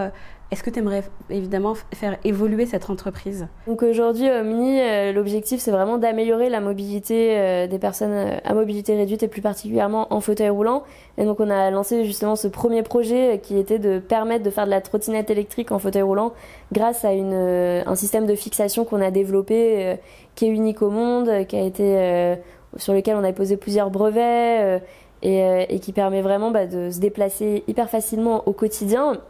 est-ce 0.52 0.62
que 0.62 0.68
tu 0.68 0.80
aimerais 0.80 1.02
évidemment 1.30 1.74
faire 1.94 2.18
évoluer 2.24 2.66
cette 2.66 2.90
entreprise? 2.90 3.48
Donc 3.66 3.82
aujourd'hui, 3.82 4.28
Mini, 4.44 4.80
euh, 4.82 5.10
l'objectif 5.10 5.60
c'est 5.60 5.70
vraiment 5.70 5.96
d'améliorer 5.96 6.50
la 6.50 6.60
mobilité 6.60 7.38
euh, 7.38 7.66
des 7.66 7.78
personnes 7.78 8.12
euh, 8.12 8.36
à 8.44 8.52
mobilité 8.52 8.94
réduite 8.94 9.22
et 9.22 9.28
plus 9.28 9.40
particulièrement 9.40 10.12
en 10.12 10.20
fauteuil 10.20 10.50
roulant. 10.50 10.82
Et 11.16 11.24
donc 11.24 11.40
on 11.40 11.48
a 11.48 11.70
lancé 11.70 12.04
justement 12.04 12.36
ce 12.36 12.48
premier 12.48 12.82
projet 12.82 13.40
qui 13.42 13.56
était 13.56 13.78
de 13.78 13.98
permettre 13.98 14.44
de 14.44 14.50
faire 14.50 14.66
de 14.66 14.70
la 14.70 14.82
trottinette 14.82 15.30
électrique 15.30 15.72
en 15.72 15.78
fauteuil 15.78 16.02
roulant 16.02 16.34
grâce 16.70 17.02
à 17.06 17.14
une, 17.14 17.32
un 17.32 17.94
système 17.94 18.26
de 18.26 18.34
fixation 18.34 18.84
qu'on 18.84 19.00
a 19.00 19.10
développé 19.10 19.96
qui 20.34 20.44
est 20.44 20.50
unique 20.50 20.82
au 20.82 20.90
monde, 20.90 21.46
qui 21.46 21.56
a 21.56 21.62
été 21.62 22.36
sur 22.76 22.92
lequel 22.92 23.16
on 23.16 23.24
a 23.24 23.32
posé 23.32 23.56
plusieurs 23.56 23.90
brevets 23.90 24.82
et, 25.22 25.78
qui 25.80 25.92
permet 25.92 26.22
vraiment 26.22 26.50
bah, 26.50 26.66
de 26.66 26.90
se 26.90 26.98
déplacer 26.98 27.64
hyper 27.68 27.88
facilement 27.88 28.46
au 28.46 28.52
quotidien. 28.52 29.20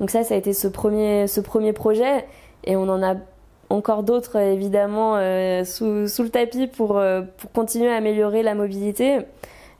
Donc 0.00 0.10
ça, 0.10 0.24
ça 0.24 0.34
a 0.34 0.36
été 0.36 0.52
ce 0.52 0.68
premier, 0.68 1.26
ce 1.26 1.40
premier 1.40 1.72
projet. 1.72 2.24
Et 2.64 2.76
on 2.76 2.88
en 2.88 3.02
a 3.02 3.16
encore 3.70 4.02
d'autres, 4.02 4.36
évidemment, 4.36 5.16
euh, 5.16 5.64
sous, 5.64 5.84
le 6.22 6.28
tapis 6.28 6.66
pour, 6.66 6.98
euh, 6.98 7.22
pour 7.38 7.50
continuer 7.52 7.88
à 7.90 7.96
améliorer 7.96 8.42
la 8.42 8.54
mobilité. 8.54 9.20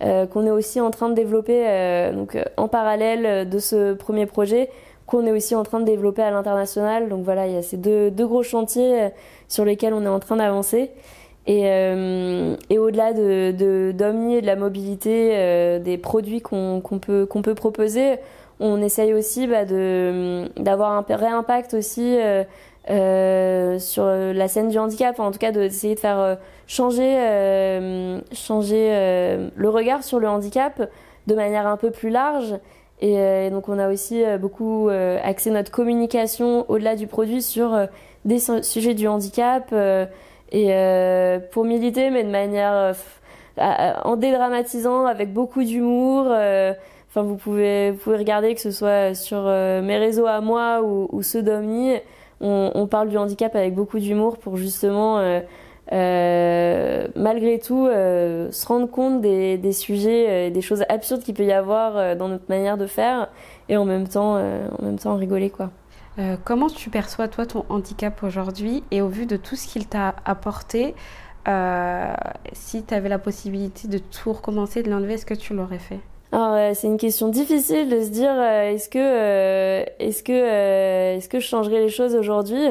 Euh, 0.02 0.26
qu'on 0.26 0.44
est 0.44 0.50
aussi 0.50 0.79
en 0.79 0.90
train 0.90 1.09
de 1.09 1.14
développer 1.14 2.11
donc, 2.12 2.37
en 2.59 2.68
parallèle 2.68 3.48
de 3.48 3.59
ce 3.59 3.94
premier 3.94 4.26
projet, 4.26 4.68
qu'on 5.07 5.24
est 5.24 5.33
aussi 5.33 5.55
en 5.55 5.62
train 5.62 5.81
de 5.81 5.87
développer 5.87 6.20
à 6.20 6.31
l'international. 6.31 7.09
Donc 7.09 7.24
voilà, 7.24 7.46
il 7.46 7.55
y 7.55 7.57
a 7.57 7.62
ces 7.62 7.79
deux, 7.79 8.11
gros 8.11 8.42
chantiers 8.42 9.09
sur 9.48 9.64
lesquels 9.64 9.94
on 9.94 10.05
est 10.05 10.09
en 10.09 10.20
train 10.20 10.37
d'avancer. 10.37 10.90
Et, 11.46 11.62
au-delà 12.76 13.14
de, 13.14 13.52
de, 13.52 13.92
de 13.96 14.46
la 14.46 14.57
mobilité, 14.57 15.79
des 15.79 15.96
produits 15.96 16.42
qu'on 16.42 16.83
peut, 17.00 17.24
qu'on 17.24 17.40
peut 17.40 17.55
proposer, 17.55 18.16
on 18.61 18.81
essaye 18.81 19.12
aussi 19.12 19.47
bah, 19.47 19.64
d'avoir 19.64 20.92
un 20.92 21.03
vrai 21.03 21.29
impact 21.29 21.75
aussi 21.75 22.16
euh, 22.19 22.45
euh, 22.88 23.79
sur 23.79 24.07
la 24.07 24.49
scène 24.49 24.69
du 24.69 24.79
handicap, 24.79 25.19
en 25.19 25.31
tout 25.31 25.38
cas 25.38 25.53
d'essayer 25.53 25.95
de 25.95 26.01
faire 26.01 26.19
euh, 26.19 26.37
changer, 26.66 28.21
changer 28.33 29.49
le 29.55 29.69
regard 29.69 30.05
sur 30.05 30.21
le 30.21 30.29
handicap 30.29 30.88
de 31.27 31.35
manière 31.35 31.66
un 31.66 31.77
peu 31.77 31.90
plus 31.90 32.11
large. 32.11 32.55
Et, 33.03 33.51
donc 33.51 33.69
on 33.69 33.79
a 33.79 33.90
aussi 33.90 34.25
beaucoup 34.40 34.88
axé 35.23 35.51
notre 35.51 35.71
communication 35.71 36.64
au-delà 36.71 36.97
du 36.97 37.07
produit 37.07 37.42
sur 37.42 37.77
des 38.25 38.38
sujets 38.62 38.95
du 38.95 39.07
handicap 39.07 39.75
et 40.53 41.38
pour 41.51 41.64
militer, 41.64 42.11
mais 42.11 42.25
de 42.25 42.31
manière 42.31 42.95
en 43.59 44.16
dédramatisant 44.16 45.07
avec 45.07 45.33
beaucoup 45.33 45.62
d'humour 45.62 46.33
vous 47.22 47.37
pouvez, 47.37 47.94
regarder 48.07 48.55
que 48.55 48.61
ce 48.61 48.70
soit 48.70 49.14
sur 49.14 49.38
euh, 49.44 49.83
mes 49.83 49.98
réseaux 49.98 50.26
à 50.26 50.40
moi 50.40 50.83
ou, 50.83 51.22
ceux 51.22 51.42
d'Omni. 51.42 51.94
On, 52.40 52.87
parle 52.87 53.09
du 53.09 53.16
handicap 53.16 53.55
avec 53.57 53.74
beaucoup 53.74 53.98
d'humour 53.98 54.37
pour 54.37 54.57
justement, 54.57 55.18
euh, 55.18 55.40
euh, 55.92 57.09
malgré 57.16 57.59
tout, 57.59 57.87
se 57.87 58.66
rendre 58.66 58.90
compte 58.90 59.22
des, 59.22 59.57
des 59.57 59.72
sujets, 59.72 60.50
des 60.50 60.61
choses 60.61 60.85
absurdes 60.88 61.22
qu'il 61.22 61.35
peut 61.35 61.46
y 61.46 61.52
avoir 61.52 62.16
dans 62.16 62.29
notre 62.29 62.44
manière 62.48 62.76
de 62.76 62.87
faire 62.87 63.29
et 63.68 63.76
en 63.76 63.87
même 63.87 64.07
temps, 64.07 64.35
en 64.35 64.83
même 64.83 64.98
temps 64.98 65.16
rigoler 65.16 65.48
quoi. 65.48 65.70
comment 66.44 66.68
tu 66.68 66.90
perçois 66.90 67.29
toi 67.29 67.46
ton 67.46 67.64
handicap 67.70 68.22
aujourd'hui 68.22 68.85
et 68.90 69.00
au 69.00 69.09
vu 69.09 69.24
de 69.24 69.37
tout 69.37 69.57
ce 69.57 69.66
qu'il 69.66 69.87
t'a 69.87 70.14
apporté, 70.26 70.94
si 72.52 72.85
tu 72.85 72.92
avais 72.92 73.09
la 73.09 73.18
possibilité 73.18 73.88
de 73.88 73.96
tout 73.96 74.35
recommencer, 74.35 74.83
de 74.83 74.90
l'enlever, 74.90 75.14
est-ce 75.14 75.26
que 75.26 75.33
tu 75.33 75.55
l'aurais 75.55 75.79
fait? 75.79 76.00
Alors 76.33 76.75
c'est 76.75 76.87
une 76.89 76.99
question 76.99 77.29
difficile 77.29 77.89
de 77.89 78.03
se 78.03 78.09
dire 78.09 78.33
euh, 78.33 78.73
est-ce 78.73 78.89
que 78.89 78.99
euh, 78.99 79.85
est-ce 79.99 80.23
que 80.23 80.33
euh, 80.33 81.17
est-ce 81.17 81.29
que 81.29 81.39
je 81.41 81.47
changerais 81.47 81.81
les 81.81 81.89
choses 81.89 82.15
aujourd'hui? 82.15 82.62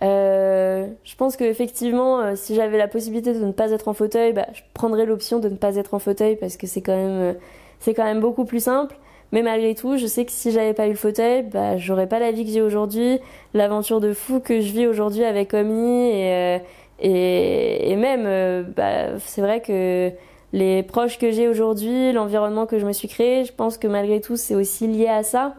Je 0.00 1.16
pense 1.16 1.36
qu'effectivement, 1.36 2.34
si 2.34 2.54
j'avais 2.54 2.76
la 2.76 2.88
possibilité 2.88 3.32
de 3.32 3.44
ne 3.44 3.52
pas 3.52 3.70
être 3.70 3.86
en 3.88 3.92
fauteuil, 3.92 4.32
bah, 4.32 4.46
je 4.52 4.62
prendrais 4.74 5.06
l'option 5.06 5.38
de 5.38 5.48
ne 5.48 5.56
pas 5.56 5.76
être 5.76 5.94
en 5.94 6.00
fauteuil 6.00 6.36
parce 6.36 6.56
que 6.56 6.66
c'est 6.66 6.80
quand 6.80 6.96
même 6.96 7.36
c'est 7.80 7.94
quand 7.94 8.04
même 8.04 8.20
beaucoup 8.20 8.44
plus 8.44 8.60
simple. 8.64 8.96
Mais 9.30 9.42
malgré 9.42 9.74
tout, 9.74 9.96
je 9.96 10.06
sais 10.06 10.26
que 10.26 10.32
si 10.32 10.50
j'avais 10.50 10.74
pas 10.74 10.86
eu 10.86 10.90
le 10.90 10.96
fauteuil, 10.96 11.42
bah, 11.42 11.78
j'aurais 11.78 12.08
pas 12.08 12.18
la 12.18 12.32
vie 12.32 12.44
que 12.44 12.50
j'ai 12.50 12.60
aujourd'hui, 12.60 13.18
l'aventure 13.54 14.00
de 14.00 14.12
fou 14.12 14.40
que 14.40 14.60
je 14.60 14.72
vis 14.72 14.86
aujourd'hui 14.86 15.24
avec 15.24 15.54
Omi 15.54 16.10
et, 16.10 16.60
et, 17.00 17.90
et 17.90 17.96
même, 17.96 18.64
bah, 18.76 19.18
c'est 19.18 19.40
vrai 19.40 19.60
que 19.62 20.12
les 20.52 20.82
proches 20.82 21.18
que 21.18 21.30
j'ai 21.30 21.48
aujourd'hui, 21.48 22.12
l'environnement 22.12 22.66
que 22.66 22.78
je 22.78 22.86
me 22.86 22.92
suis 22.92 23.08
créé, 23.08 23.44
je 23.44 23.52
pense 23.52 23.78
que 23.78 23.86
malgré 23.86 24.20
tout, 24.20 24.36
c'est 24.36 24.54
aussi 24.54 24.86
lié 24.86 25.08
à 25.08 25.22
ça. 25.22 25.54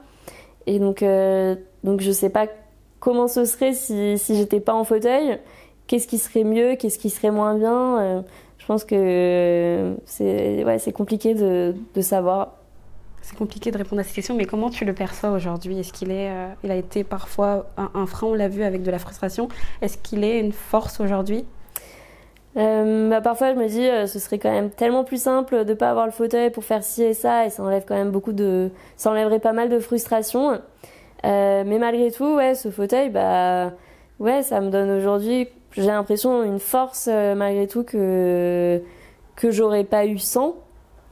Et 0.68 0.80
donc, 0.80 1.02
euh, 1.02 1.56
donc 1.84 2.02
je 2.02 2.12
sais 2.12 2.30
pas 2.30 2.48
comment 3.00 3.28
ce 3.28 3.46
serait 3.46 3.74
si, 3.74 4.18
si 4.18 4.36
j'étais 4.36 4.60
pas 4.60 4.74
en 4.74 4.84
fauteuil. 4.84 5.40
Qu'est-ce 5.88 6.08
qui 6.08 6.18
serait 6.18 6.44
mieux, 6.44 6.76
qu'est-ce 6.76 7.00
qui 7.00 7.10
serait 7.10 7.32
moins 7.32 7.58
bien? 7.58 8.00
Euh, 8.00 8.22
je 8.58 8.66
pense 8.66 8.86
que 8.86 9.96
c'est 10.06 10.64
ouais, 10.64 10.78
compliqué 10.94 11.34
de, 11.34 11.76
de 11.94 12.02
savoir. 12.02 12.60
C'est 13.22 13.38
compliqué 13.38 13.72
de 13.72 13.78
répondre 13.78 14.02
à 14.02 14.04
cette 14.04 14.16
question, 14.16 14.36
mais 14.36 14.46
comment 14.46 14.70
tu 14.70 14.86
le 14.86 14.94
perçois 14.94 15.32
aujourd'hui? 15.32 15.80
Est-ce 15.80 15.92
qu'il 15.92 16.12
est, 16.12 16.30
euh, 16.30 16.70
a 16.70 16.76
été 16.76 17.04
parfois 17.04 17.68
un 17.78 18.06
frein, 18.06 18.28
on 18.28 18.34
l'a 18.34 18.48
vu 18.48 18.64
avec 18.64 18.84
de 18.84 18.92
la 18.92 19.00
frustration. 19.00 19.48
Est-ce 19.82 19.98
qu'il 19.98 20.24
est 20.24 20.40
une 20.40 20.52
force 20.52 21.00
aujourd'hui? 21.00 21.46
Euh, 22.56 23.10
bah 23.10 23.22
parfois 23.22 23.54
je 23.54 23.60
me 23.60 23.68
dis 23.68 23.88
euh, 23.88 24.06
ce 24.06 24.20
serait 24.20 24.38
quand 24.38 24.52
même 24.52 24.70
tellement 24.70 25.04
plus 25.04 25.22
simple 25.22 25.66
de 25.66 25.74
pas 25.74 25.90
avoir 25.90 26.06
le 26.06 26.12
fauteuil 26.12 26.52
pour 26.52 26.64
faire 26.64 26.84
ci 26.84 27.02
et 27.02 27.16
ça 27.16 27.48
et 27.48 27.50
ça 27.50 27.64
enlève 27.64 27.84
quand 27.88 27.96
même 27.96 28.12
beaucoup 28.12 28.32
de 28.32 28.70
ça 28.96 29.10
enlèverait 29.10 29.40
pas 29.40 29.54
mal 29.54 29.70
de 29.70 29.80
frustration. 29.80 30.62
Euh, 31.26 31.64
mais 31.66 31.80
malgré 31.80 32.12
tout 32.12 32.36
ouais 32.36 32.54
ce 32.54 32.70
fauteuil 32.70 33.10
bah 33.10 33.72
ouais 34.20 34.44
ça 34.44 34.60
me 34.60 34.70
donne 34.70 34.92
aujourd'hui 34.92 35.48
j'ai 35.72 35.84
l'impression 35.88 36.44
une 36.44 36.60
force 36.60 37.08
euh, 37.12 37.34
malgré 37.34 37.66
tout 37.68 37.84
que 37.84 38.82
que 39.36 39.50
j'aurais 39.50 39.84
pas 39.84 40.06
eu 40.06 40.20
sans. 40.20 40.56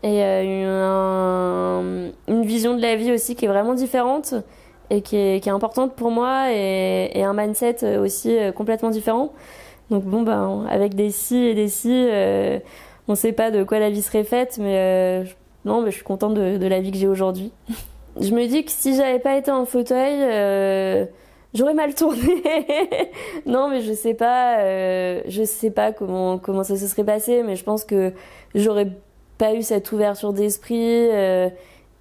Et 0.04 0.24
euh, 0.24 2.12
une, 2.28 2.36
une 2.36 2.44
vision 2.44 2.76
de 2.76 2.82
la 2.82 2.96
vie 2.96 3.12
aussi 3.12 3.36
qui 3.36 3.46
est 3.46 3.48
vraiment 3.48 3.74
différente 3.74 4.34
et 4.90 5.02
qui 5.02 5.16
est, 5.16 5.42
qui 5.42 5.50
est 5.50 5.52
importante 5.52 5.96
pour 5.96 6.12
moi 6.12 6.52
et, 6.52 7.12
et 7.14 7.24
un 7.24 7.34
mindset 7.34 7.98
aussi 7.98 8.36
complètement 8.56 8.90
différent 8.90 9.32
donc 9.92 10.06
bon, 10.06 10.22
ben, 10.22 10.66
avec 10.70 10.96
des 10.96 11.12
si 11.12 11.36
et 11.36 11.54
des 11.54 11.68
si, 11.68 11.92
euh, 11.92 12.60
on 13.10 13.12
ne 13.12 13.18
sait 13.18 13.34
pas 13.34 13.52
de 13.52 13.64
quoi 13.64 13.78
la 13.78 13.90
vie 13.90 14.02
serait 14.02 14.24
faite, 14.24 14.58
mais 14.58 14.78
euh, 14.78 15.24
non, 15.66 15.82
mais 15.82 15.92
je 15.92 15.98
suis 15.98 16.06
contente 16.06 16.34
de, 16.34 16.66
la 16.66 16.80
vie 16.80 16.92
que 16.92 16.98
j'ai 16.98 17.10
aujourd'hui. 17.10 17.52
je 18.20 18.32
me 18.32 18.48
dis 18.48 18.64
que 18.64 18.72
si 18.72 18.96
j'avais 18.96 19.20
pas 19.20 19.36
été 19.36 19.52
en 19.52 19.66
fauteuil, 19.66 20.16
euh, 20.22 21.06
j'aurais 21.54 21.74
mal 21.74 21.94
tourné. 21.94 22.42
non, 23.46 23.70
mais 23.70 23.82
je 23.82 23.92
sais 23.92 24.14
pas, 24.14 24.60
je 25.28 25.44
sais 25.46 25.72
pas 25.72 25.92
comment 25.92 26.38
comment 26.38 26.64
ça 26.64 26.78
se 26.78 26.88
serait 26.88 27.04
passé, 27.04 27.44
mais 27.44 27.58
je 27.58 27.66
pense 27.66 27.84
que 27.84 28.14
j'aurais 28.56 28.88
pas 29.38 29.54
eu 29.56 29.62
cette 29.62 29.92
ouverture 29.92 30.32
d'esprit 30.32 31.10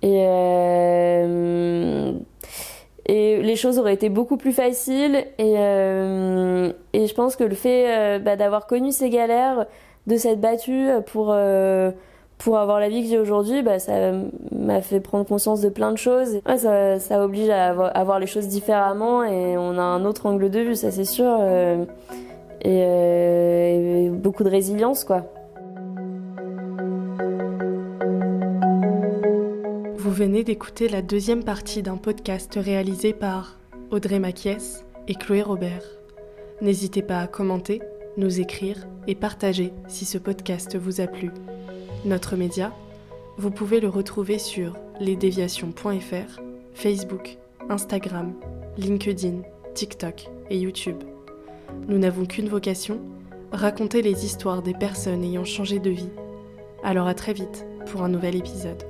et 0.03 0.27
et 3.11 3.43
les 3.43 3.57
choses 3.57 3.81
auraient 3.81 3.95
été 3.95 4.09
beaucoup 4.09 4.37
plus 4.37 4.53
faciles 4.53 5.17
et, 5.39 5.55
euh, 5.57 6.73
et 6.93 7.09
je 7.09 7.15
pense 7.15 7.35
que 7.35 7.43
le 7.43 7.57
fait 7.57 7.87
euh, 7.89 8.19
bah, 8.21 8.37
d'avoir 8.37 8.69
connu 8.69 8.93
ces 8.93 9.11
galères, 9.11 9.67
de 10.07 10.17
s'être 10.17 10.41
battue 10.41 10.87
pour, 11.07 11.31
euh, 11.33 11.91
pour 12.39 12.57
avoir 12.57 12.79
la 12.79 12.89
vie 12.89 13.03
que 13.03 13.09
j'ai 13.09 13.19
aujourd'hui, 13.19 13.63
bah, 13.63 13.81
ça 13.81 14.13
m'a 14.53 14.81
fait 14.81 15.01
prendre 15.01 15.27
conscience 15.27 15.61
de 15.61 15.71
plein 15.71 15.91
de 15.91 15.99
choses. 15.99 16.41
Ouais, 16.47 16.57
ça, 16.57 17.01
ça 17.01 17.25
oblige 17.25 17.51
à 17.51 17.71
avoir, 17.71 18.05
voir 18.05 18.21
les 18.21 18.29
choses 18.29 18.47
différemment 18.47 19.25
et 19.25 19.59
on 19.59 19.77
a 19.77 19.83
un 19.83 20.05
autre 20.05 20.27
angle 20.27 20.49
de 20.49 20.61
vue, 20.61 20.77
ça 20.77 20.93
c'est 20.93 21.05
sûr. 21.05 21.37
Et, 22.63 22.79
et 22.79 24.09
beaucoup 24.11 24.45
de 24.45 24.51
résilience 24.51 25.03
quoi. 25.03 25.25
Vous 30.03 30.13
venez 30.13 30.45
d'écouter 30.45 30.89
la 30.89 31.03
deuxième 31.03 31.45
partie 31.45 31.83
d'un 31.83 31.99
podcast 31.99 32.55
réalisé 32.59 33.13
par 33.13 33.59
Audrey 33.91 34.19
Maquies 34.19 34.81
et 35.09 35.15
Chloé 35.15 35.43
Robert. 35.43 35.85
N'hésitez 36.63 37.03
pas 37.03 37.19
à 37.19 37.27
commenter, 37.27 37.83
nous 38.17 38.41
écrire 38.41 38.89
et 39.07 39.15
partager 39.15 39.75
si 39.89 40.07
ce 40.07 40.17
podcast 40.17 40.75
vous 40.79 41.03
a 41.03 41.07
plu. 41.07 41.31
Notre 42.07 42.37
média, 42.37 42.73
vous 43.37 43.51
pouvez 43.51 43.79
le 43.79 43.91
retrouver 43.91 44.39
sur 44.39 44.75
lesdéviations.fr, 45.01 46.41
Facebook, 46.73 47.37
Instagram, 47.69 48.33
LinkedIn, 48.79 49.43
TikTok 49.75 50.31
et 50.49 50.57
YouTube. 50.57 51.05
Nous 51.89 51.99
n'avons 51.99 52.25
qu'une 52.25 52.49
vocation, 52.49 53.03
raconter 53.53 54.01
les 54.01 54.25
histoires 54.25 54.63
des 54.63 54.73
personnes 54.73 55.25
ayant 55.25 55.45
changé 55.45 55.79
de 55.79 55.91
vie. 55.91 56.11
Alors 56.83 57.07
à 57.07 57.13
très 57.13 57.35
vite 57.35 57.67
pour 57.85 58.03
un 58.03 58.09
nouvel 58.09 58.35
épisode. 58.35 58.90